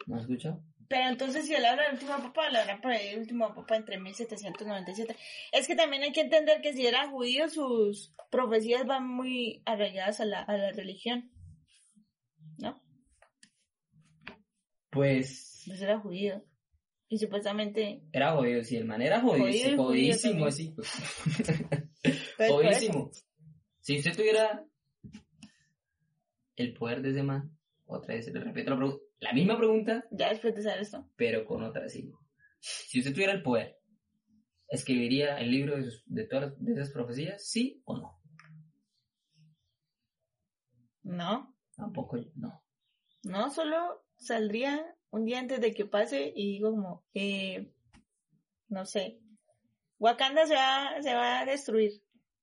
[0.06, 0.64] ¿No has escuchado?
[0.88, 4.00] pero entonces si él habla del último papá, hablará por ahí el último papá entre
[4.00, 5.16] 1797.
[5.52, 10.20] Es que también hay que entender que si era judío, sus profecías van muy arraigadas
[10.20, 11.32] a la, a la religión.
[12.60, 12.82] ¿No?
[14.92, 16.44] Pues Pues era judío.
[17.16, 18.02] Y supuestamente...
[18.12, 20.72] era jodido, sí, el man era Jodido jodidísimo, así.
[20.76, 20.90] Pues.
[22.04, 23.10] Eso- Jodidísimo.
[23.80, 24.66] Si usted tuviera
[26.58, 30.30] el poder de ese man, otra vez le repito la, pregu- la misma pregunta, Ya
[30.30, 31.10] después de saber esto.
[31.16, 32.12] pero con otra sí.
[32.60, 33.78] Si usted tuviera el poder,
[34.68, 37.48] ¿escribiría el libro de, sus- de todas de esas profecías?
[37.48, 38.20] ¿Sí o no?
[41.04, 42.62] No, Tampoco yo, no.
[43.24, 44.84] no, solo saldría
[45.16, 47.72] un día antes de que pase y digo como, eh,
[48.68, 49.18] no sé,
[49.98, 51.92] Wakanda se va, se va a destruir.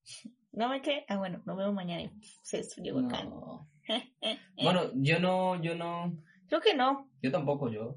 [0.53, 1.05] ¿No me qué?
[1.09, 2.11] Ah, bueno, nos vemos mañana y
[2.43, 3.25] se destruye Wakanda.
[3.25, 3.69] No.
[4.63, 6.17] Bueno, yo no, yo no,
[6.49, 7.11] Creo que no.
[7.21, 7.97] yo tampoco, yo.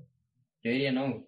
[0.64, 1.26] Yo diría no.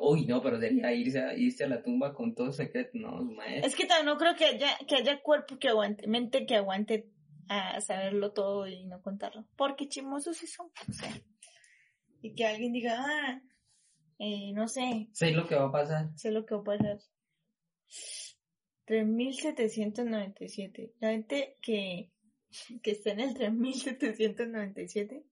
[0.00, 3.66] Uy, no, pero sería irse a, irse a la tumba con todo secreto, no, maestro.
[3.66, 7.10] Es que no creo que haya, que haya cuerpo que aguante, mente que aguante
[7.48, 9.46] a saberlo todo y no contarlo.
[9.56, 10.66] Porque chismosos sí son.
[10.88, 11.10] O sea,
[12.22, 13.42] y que alguien diga, ah,
[14.18, 16.10] eh, no sé, Sé lo que va a pasar.
[16.16, 16.98] sé lo que va a pasar.
[19.62, 20.92] 3797.
[21.00, 22.10] La gente que,
[22.82, 25.24] que está en el 3797,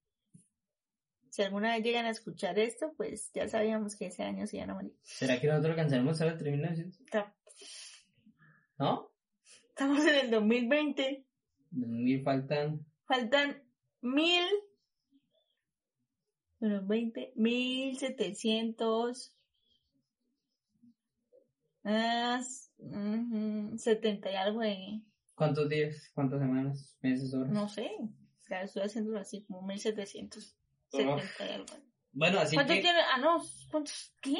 [1.30, 4.70] si alguna vez llegan a escuchar esto, pues ya sabíamos que ese año se iban
[4.70, 4.94] a morir.
[5.02, 7.00] ¿Será que nosotros alcanzaremos a la 3900?
[7.00, 7.34] Está-
[8.78, 9.12] ¿No?
[9.68, 11.24] Estamos en el 2020.
[11.72, 12.84] Mil faltan.
[13.06, 13.62] Faltan
[14.00, 14.44] mil.
[16.60, 17.32] Bueno, 20.
[17.36, 19.34] Mil setecientos.
[21.82, 25.00] Ah, s- ujú, 70 y algo de.
[25.34, 26.10] ¿Cuántos días?
[26.14, 26.98] ¿Cuántas semanas?
[27.00, 27.32] ¿Meses?
[27.32, 27.50] ¿Horas?
[27.50, 27.90] No sé.
[28.00, 31.66] O sea, estoy haciendo así, como 1770 y algo.
[32.12, 32.82] Bueno, así ¿Cuántos que...
[32.82, 32.98] tiene?
[33.00, 33.42] Ah, no.
[33.70, 34.14] ¿Cuántos?
[34.20, 34.36] ¿Qué?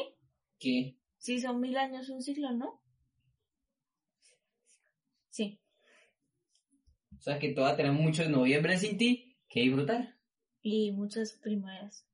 [0.59, 0.99] ¿Qué?
[1.17, 2.83] Sí, son mil años un siglo, ¿no?
[5.31, 5.59] Sí.
[7.17, 10.17] O sea que todavía tenemos muchos noviembre sin ti que disfrutar.
[10.63, 12.07] Y muchas primaveras.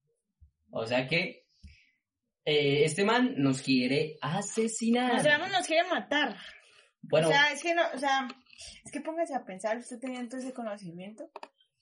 [0.71, 1.47] O sea que
[2.45, 5.17] eh, este man nos quiere asesinar.
[5.17, 6.37] O sea, no nos quiere matar.
[7.03, 8.29] bueno, O sea, es que no, o sea,
[8.85, 11.31] es que póngase a pensar, usted teniendo todo ese conocimiento.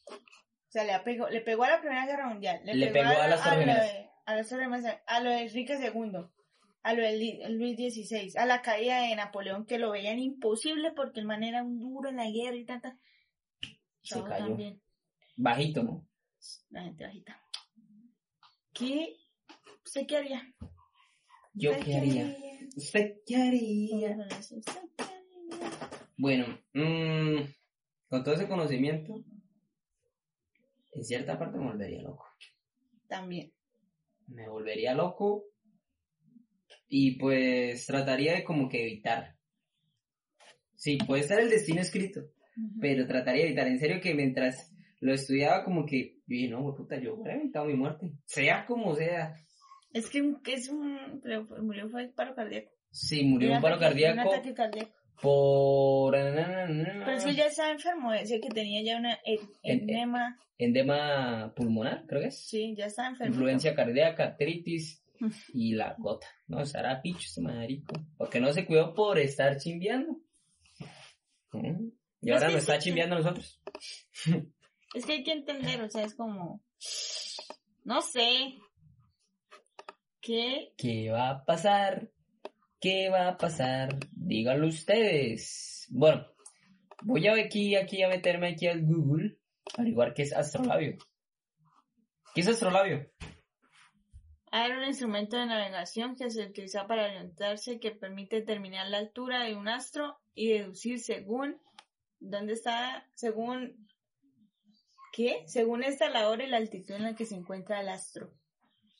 [0.06, 3.28] O sea, le pegó, le pegó a la Primera Guerra Mundial, le, Le pegó a
[3.28, 3.92] las lo Torres Gemelas.
[3.92, 4.52] de, a las
[5.06, 6.26] a lo de Enrique II,
[6.82, 11.20] a lo de Luis XVI, a la caída de Napoleón, que lo veían imposible porque
[11.20, 12.98] el man era un duro en la guerra y tanta.
[14.02, 14.46] Se cayó.
[14.46, 14.82] también,
[15.36, 16.06] bajito, ¿no?
[16.70, 17.43] la gente bajita.
[18.74, 19.16] ¿Qué?
[19.84, 20.54] ¿Usted qué haría?
[21.52, 22.36] ¿Yo ¿Usted qué haría?
[22.76, 24.16] ¿Usted qué haría?
[26.16, 27.40] Bueno, mm,
[28.08, 29.24] con todo ese conocimiento,
[30.92, 32.26] en cierta parte me volvería loco.
[33.06, 33.52] También.
[34.26, 35.44] Me volvería loco
[36.88, 39.36] y pues trataría de como que evitar.
[40.74, 42.22] Sí, puede estar el destino escrito,
[42.80, 43.68] pero trataría de evitar.
[43.68, 44.73] En serio que mientras
[45.04, 48.10] lo estudiaba como que, dije, no, puta, yo hubiera evitado mi muerte.
[48.24, 49.34] Sea como sea.
[49.92, 51.20] Es que es un.
[51.22, 52.70] Pero murió fue paro cardíaco.
[52.90, 54.92] Sí, murió de un paro ataque- Un cardíaco ataque cardíaco.
[55.20, 56.12] por...
[56.14, 60.38] Pero es que ya estaba enfermo, decía que tenía ya una e- En- enema.
[60.56, 62.46] Endema pulmonar, creo que es.
[62.48, 63.34] Sí, ya estaba enfermo.
[63.34, 65.04] Influencia cardíaca, artritis
[65.52, 66.28] y la gota.
[66.46, 67.94] No, estará picho este marico.
[68.16, 70.16] Porque no se cuidó por estar chimbeando.
[71.52, 71.88] Mm.
[72.22, 73.60] Y ahora nos está chimbeando a nosotros.
[74.94, 76.62] Es que hay que entender, o sea, es como.
[77.82, 78.58] No sé.
[80.20, 80.72] ¿Qué?
[80.78, 82.10] ¿Qué va a pasar?
[82.80, 83.98] ¿Qué va a pasar?
[84.12, 85.86] Díganlo ustedes.
[85.90, 86.26] Bueno,
[87.02, 89.36] voy a aquí, aquí a meterme aquí al Google,
[89.76, 90.96] a averiguar qué es astrolabio.
[92.34, 93.10] ¿Qué es astrolabio?
[94.52, 99.42] Era un instrumento de navegación que se utiliza para orientarse que permite determinar la altura
[99.42, 101.60] de un astro y deducir según
[102.20, 103.88] dónde está, según
[105.14, 105.44] ¿qué?
[105.46, 108.32] Según esta la hora y la altitud en la que se encuentra el astro.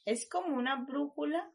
[0.05, 1.51] Es como una brújula,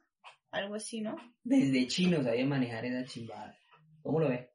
[0.51, 1.16] algo así, ¿no?
[1.43, 3.57] Desde chino sabía manejar esa chimbada.
[4.01, 4.51] ¿Cómo lo ve?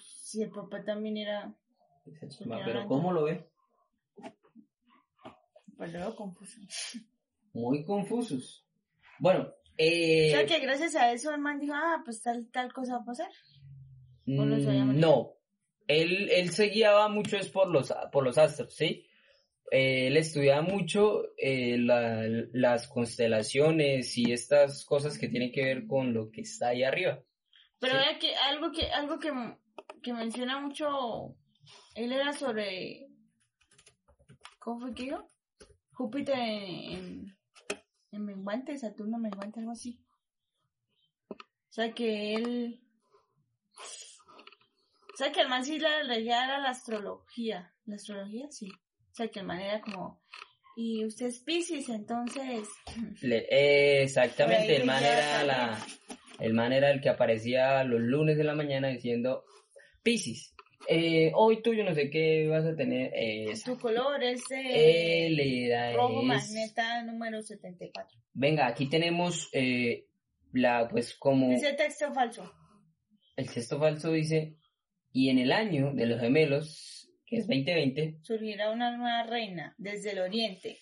[0.00, 1.54] Si el papá también era,
[2.06, 3.48] Esa chimbada, Pero ¿cómo lo ve?
[5.76, 6.60] pues luego confuso.
[7.52, 8.66] Muy confusos.
[9.18, 12.72] Bueno, O eh, sea que gracias a eso el man dijo, ah, pues tal, tal
[12.72, 13.30] cosa va a pasar.
[14.26, 15.34] ¿o mm, no.
[15.88, 19.06] Él, él se guiaba mucho es por los, por los astros, ¿sí?
[19.70, 25.86] Eh, él estudiaba mucho eh, la- las constelaciones y estas cosas que tienen que ver
[25.86, 27.22] con lo que está ahí arriba.
[27.78, 27.98] Pero Sí.
[27.98, 29.32] vea que algo que algo que,
[30.02, 31.34] que menciona mucho
[31.94, 33.08] él era sobre
[34.58, 35.30] ¿cómo fue que dijo?
[35.92, 37.36] Júpiter en,
[38.12, 39.98] en menguante, Saturno menguante, algo así.
[41.30, 42.80] O sea que él
[45.12, 47.72] o sea que el man sí la regía era la astrología.
[47.86, 48.46] ¿La astrología?
[48.50, 48.68] Sí.
[48.70, 50.22] O sea que el man era como
[50.74, 52.66] y usted es Pisces, entonces
[53.20, 55.86] Le- eh, exactamente, el man era la,
[56.40, 59.44] el man era el que aparecía los lunes de la mañana diciendo,
[60.02, 60.54] Piscis,
[60.88, 65.66] eh, hoy tú yo no sé qué vas a tener, eh, tu color es eh,
[65.66, 68.18] era rojo es- magneta número 74.
[68.32, 70.06] Venga, aquí tenemos eh,
[70.52, 72.50] la, pues como Dice texto falso.
[73.36, 74.56] el texto falso dice,
[75.12, 80.12] y en el año de los gemelos, que es 2020, Surgirá una nueva reina desde
[80.12, 80.78] el oriente.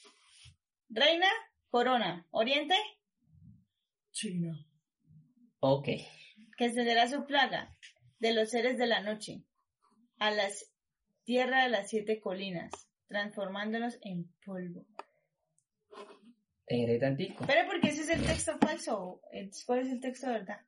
[0.89, 1.29] Reina,
[1.69, 2.27] corona.
[2.31, 2.75] Oriente,
[4.13, 4.55] China.
[5.61, 5.85] ok,
[6.57, 7.77] Que extenderá su plaga
[8.19, 9.43] de los seres de la noche
[10.19, 10.71] a las
[11.25, 12.71] tierra de las siete colinas,
[13.09, 14.85] transformándolos en polvo.
[16.67, 17.45] Teneré tantico.
[17.47, 19.21] Pero porque ese es el texto falso.
[19.67, 20.61] ¿Cuál es el texto de verdad?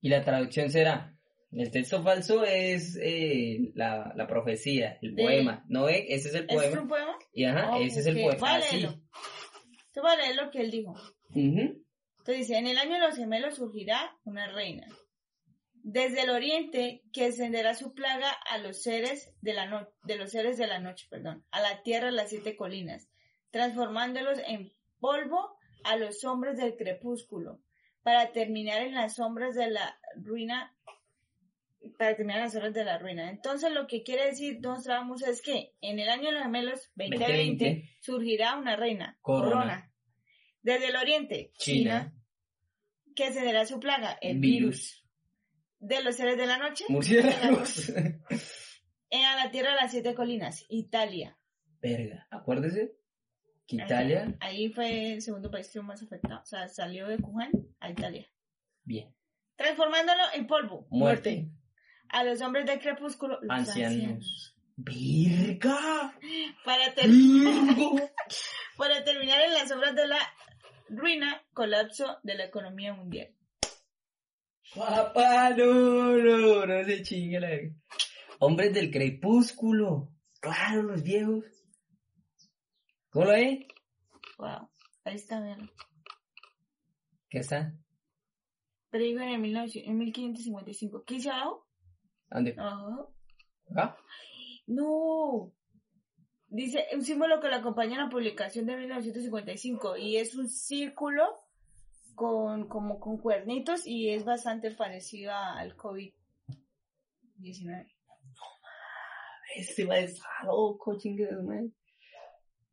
[0.00, 1.14] Y la traducción será,
[1.56, 6.06] el texto falso es eh, la, la profecía, el De- poema, ¿no ve?
[6.08, 6.80] Ese es el ¿Es poema.
[6.82, 7.16] un poema?
[7.32, 8.38] Y ajá, Oh, ese es el poema.
[8.38, 8.80] Voy a Así.
[8.80, 10.94] leer lo que él dijo.
[11.34, 14.86] Entonces dice, en el año de los gemelos surgirá una reina.
[15.86, 20.30] Desde el oriente que extenderá su plaga a los seres de la noche, de los
[20.30, 23.08] seres de la noche, perdón, a la tierra de las siete colinas,
[23.50, 27.60] transformándolos en polvo a los hombres del crepúsculo,
[28.02, 30.74] para terminar en las sombras de la ruina,
[31.98, 33.30] para terminar las sombras de la ruina.
[33.30, 37.18] Entonces lo que quiere decir Nostradamus es que en el año de los gemelos 2020,
[37.18, 39.50] 2020, surgirá una reina, Corona.
[39.50, 39.92] corona.
[40.62, 42.12] Desde el oriente, China.
[42.12, 42.14] China,
[43.14, 44.60] que cederá su plaga, el Virus.
[44.64, 45.00] virus.
[45.78, 47.88] De los seres de la noche, Murciélagos.
[49.10, 51.38] en a la tierra de las siete colinas, Italia.
[51.80, 52.96] Verga, acuérdese
[53.66, 56.40] que Italia, Ahí fue el segundo país que más afectado.
[56.40, 58.26] O sea, salió de Wuhan a Italia.
[58.84, 59.14] bien.
[59.56, 60.86] Transformándolo en polvo.
[60.90, 61.48] Muerte.
[62.14, 63.92] A los hombres del crepúsculo, los ancianos.
[63.92, 64.56] Ancianos.
[64.76, 66.16] Verga.
[66.64, 68.12] Para, ter- Verga.
[68.76, 70.18] para terminar en las obras de la
[70.88, 73.34] ruina, colapso de la economía mundial.
[74.76, 77.48] Papá, no, no, no se chingue la.
[78.38, 80.12] Hombres del crepúsculo.
[80.38, 81.44] Claro, los viejos.
[83.10, 83.66] ¿Cómo lo ve?
[84.38, 84.70] Wow.
[85.04, 85.68] Ahí está, vean.
[87.28, 87.74] ¿Qué está?
[88.90, 91.02] Pero en, el 1900 en 1555.
[91.04, 91.63] ¿Qué abajo?
[92.34, 92.54] ¿Dónde?
[92.58, 93.96] ¿Ah?
[94.66, 95.52] No.
[96.48, 101.24] Dice un símbolo que lo acompaña en la publicación de 1955 y es un círculo
[102.16, 106.12] con como con cuernitos y es bastante parecido al COVID-19.
[109.56, 111.70] Este va a estar loco, chingue de su madre.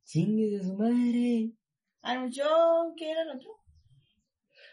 [0.05, 1.51] Chingue de su madre.
[2.01, 2.45] Anunció
[2.97, 3.51] ¿qué era el otro?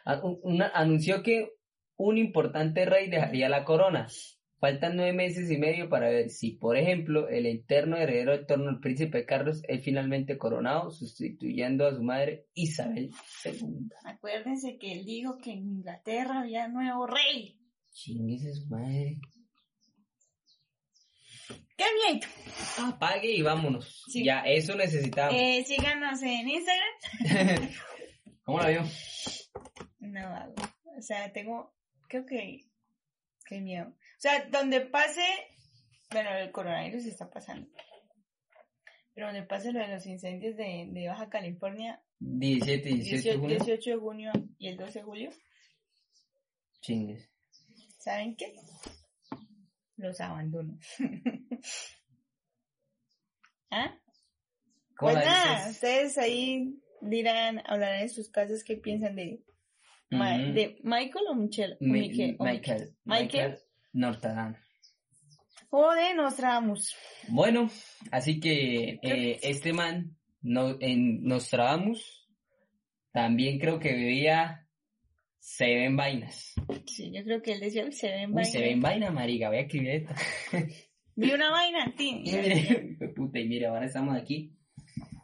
[0.07, 1.53] A- un- una- anunció que
[1.97, 4.07] un importante rey dejaría la corona.
[4.61, 8.71] Faltan nueve meses y medio para ver si, por ejemplo, el eterno heredero del trono,
[8.71, 13.11] el príncipe Carlos, es finalmente coronado, sustituyendo a su madre Isabel
[13.45, 13.89] II.
[14.05, 17.57] Acuérdense que él dijo que en Inglaterra había nuevo rey.
[17.93, 19.21] Chinguese su madre.
[21.77, 22.27] ¡Qué miedo!
[22.79, 24.03] Apague y vámonos.
[24.09, 24.25] Sí.
[24.25, 25.35] Ya, eso necesitamos.
[25.37, 27.71] Eh, síganos en Instagram.
[28.43, 28.83] ¿Cómo la vio?
[30.01, 30.55] No.
[30.99, 31.73] O sea, tengo,
[32.09, 32.65] creo que,
[33.47, 33.95] qué miedo.
[34.19, 35.23] O sea, donde pase,
[36.11, 37.69] bueno, el coronavirus está pasando.
[39.15, 43.21] Pero donde pase lo de los incendios de, de Baja California, 17 y 18 de
[43.21, 43.59] 18, junio.
[43.59, 45.31] 18 de junio y el 12 de julio,
[46.81, 47.31] Chingues.
[47.99, 48.55] ¿saben qué?
[49.97, 50.79] Los abandono.
[53.71, 53.95] ¿Ah?
[54.97, 55.73] ¿Cómo Pues nada, dices?
[55.75, 59.45] ustedes ahí dirán, hablarán en sus casas qué piensan de,
[60.11, 60.55] Ma- Mm.
[60.55, 61.77] de Michael o Michelle.
[61.81, 62.97] Mi- Michael, Michael.
[63.05, 63.59] Michael.
[65.71, 66.95] O de Nostradamus.
[67.29, 67.69] Bueno,
[68.11, 72.27] así que eh, este man no, en Nostradamus
[73.13, 74.67] también creo que bebía
[75.41, 76.55] se ven vainas.
[76.87, 78.53] Sí, yo creo que él decía, "Uy, se ven vainas.
[78.53, 80.15] se ven vainas, marica, voy a escribir esto.
[81.17, 84.55] Vi una vaina, mire, puta, y mira, ahora estamos aquí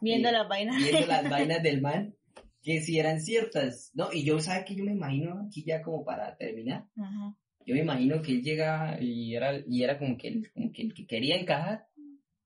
[0.01, 0.75] Viendo y- las vainas.
[0.77, 2.13] viendo las vainas del man,
[2.61, 4.11] que si eran ciertas, ¿no?
[4.11, 4.75] Y yo, ¿sabes qué?
[4.75, 7.37] Yo me imagino aquí ya como para terminar, Ajá.
[7.65, 10.83] Yo me imagino que él llegaba y era, y era como que, el, como que
[10.83, 11.87] el que quería encajar,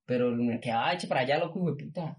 [0.05, 2.17] pero me quedaba hecho para allá, loco, hijo de puta.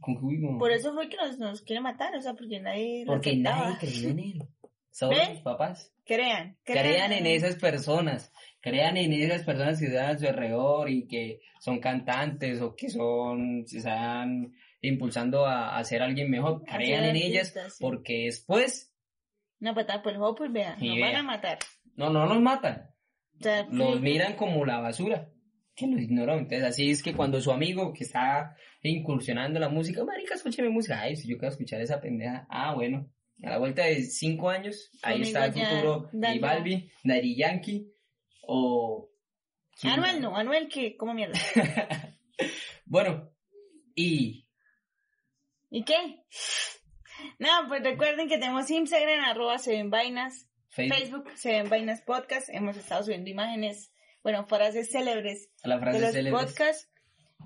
[0.00, 0.58] Como que, uy, no.
[0.58, 3.64] Por eso fue que nos, nos quiere matar, o sea, porque nadie Porque aceptaba.
[3.64, 4.42] nadie creyó en él.
[4.90, 5.90] Solo sus papás.
[6.04, 8.30] Crean, Crean en esas personas.
[8.60, 12.90] Crean en esas personas que están a su alrededor y que son cantantes o que
[12.90, 16.62] son, se están impulsando a, a ser alguien mejor.
[16.64, 17.78] Crean en ellas sí.
[17.80, 18.92] porque después,
[19.60, 21.58] Una patada por el ojo, pues vean, nos van a matar.
[21.96, 22.90] No, no los matan.
[23.70, 25.28] Los miran como la basura.
[25.74, 26.40] Que los ignoran.
[26.40, 31.00] Entonces así es que cuando su amigo que está incursionando la música, marica, escúcheme música.
[31.00, 32.46] Ay, si yo quiero escuchar esa pendeja.
[32.50, 33.08] Ah, bueno.
[33.42, 36.90] A la vuelta de cinco años, ahí amigo está el ya futuro J dando- Balvin,
[37.02, 37.88] Daddy Yankee
[38.42, 39.08] o...
[39.80, 41.38] ¿quién Anuel no, Anuel que, ¿cómo mierda?
[42.84, 43.30] Bueno,
[43.94, 44.46] y
[45.70, 46.24] ¿Y qué?
[47.38, 52.00] No, pues recuerden que tenemos Instagram, arroba se ven vainas, Facebook, Facebook, se ven vainas
[52.02, 53.92] podcast, hemos estado subiendo imágenes,
[54.22, 56.44] bueno, frases célebres la de frase los célebre.
[56.44, 56.88] podcasts.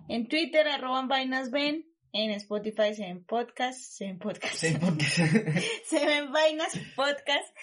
[0.08, 1.84] En Twitter, arroba vainas ven.
[2.12, 4.54] En Spotify se ven podcast, se ven podcast.
[4.54, 5.04] Sí, porque-
[5.86, 7.54] se ven vainas podcast.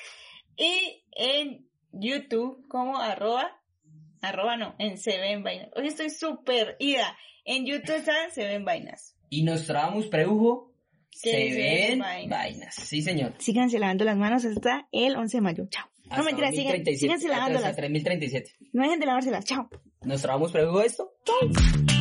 [0.57, 3.49] Y en YouTube como arroba,
[4.21, 5.69] arroba no, en se ven vainas.
[5.75, 7.17] Hoy estoy súper ida.
[7.45, 9.15] En YouTube está se ven vainas.
[9.29, 10.72] y nos trabamos preujo,
[11.15, 12.29] se se ven vainas.
[12.29, 12.75] vainas.
[12.75, 13.33] Sí, señor.
[13.39, 15.65] Síganse lavando las manos hasta el 11 de mayo.
[15.69, 15.85] Chao.
[16.03, 17.75] Hasta No mentira, sigan, 2037, síganse hasta lavándolas.
[17.75, 18.51] 3037.
[18.73, 19.45] No dejen de lavárselas.
[19.45, 19.69] Chao.
[20.03, 21.11] ¿Nos trabamos preujo esto?
[21.25, 21.92] Chao.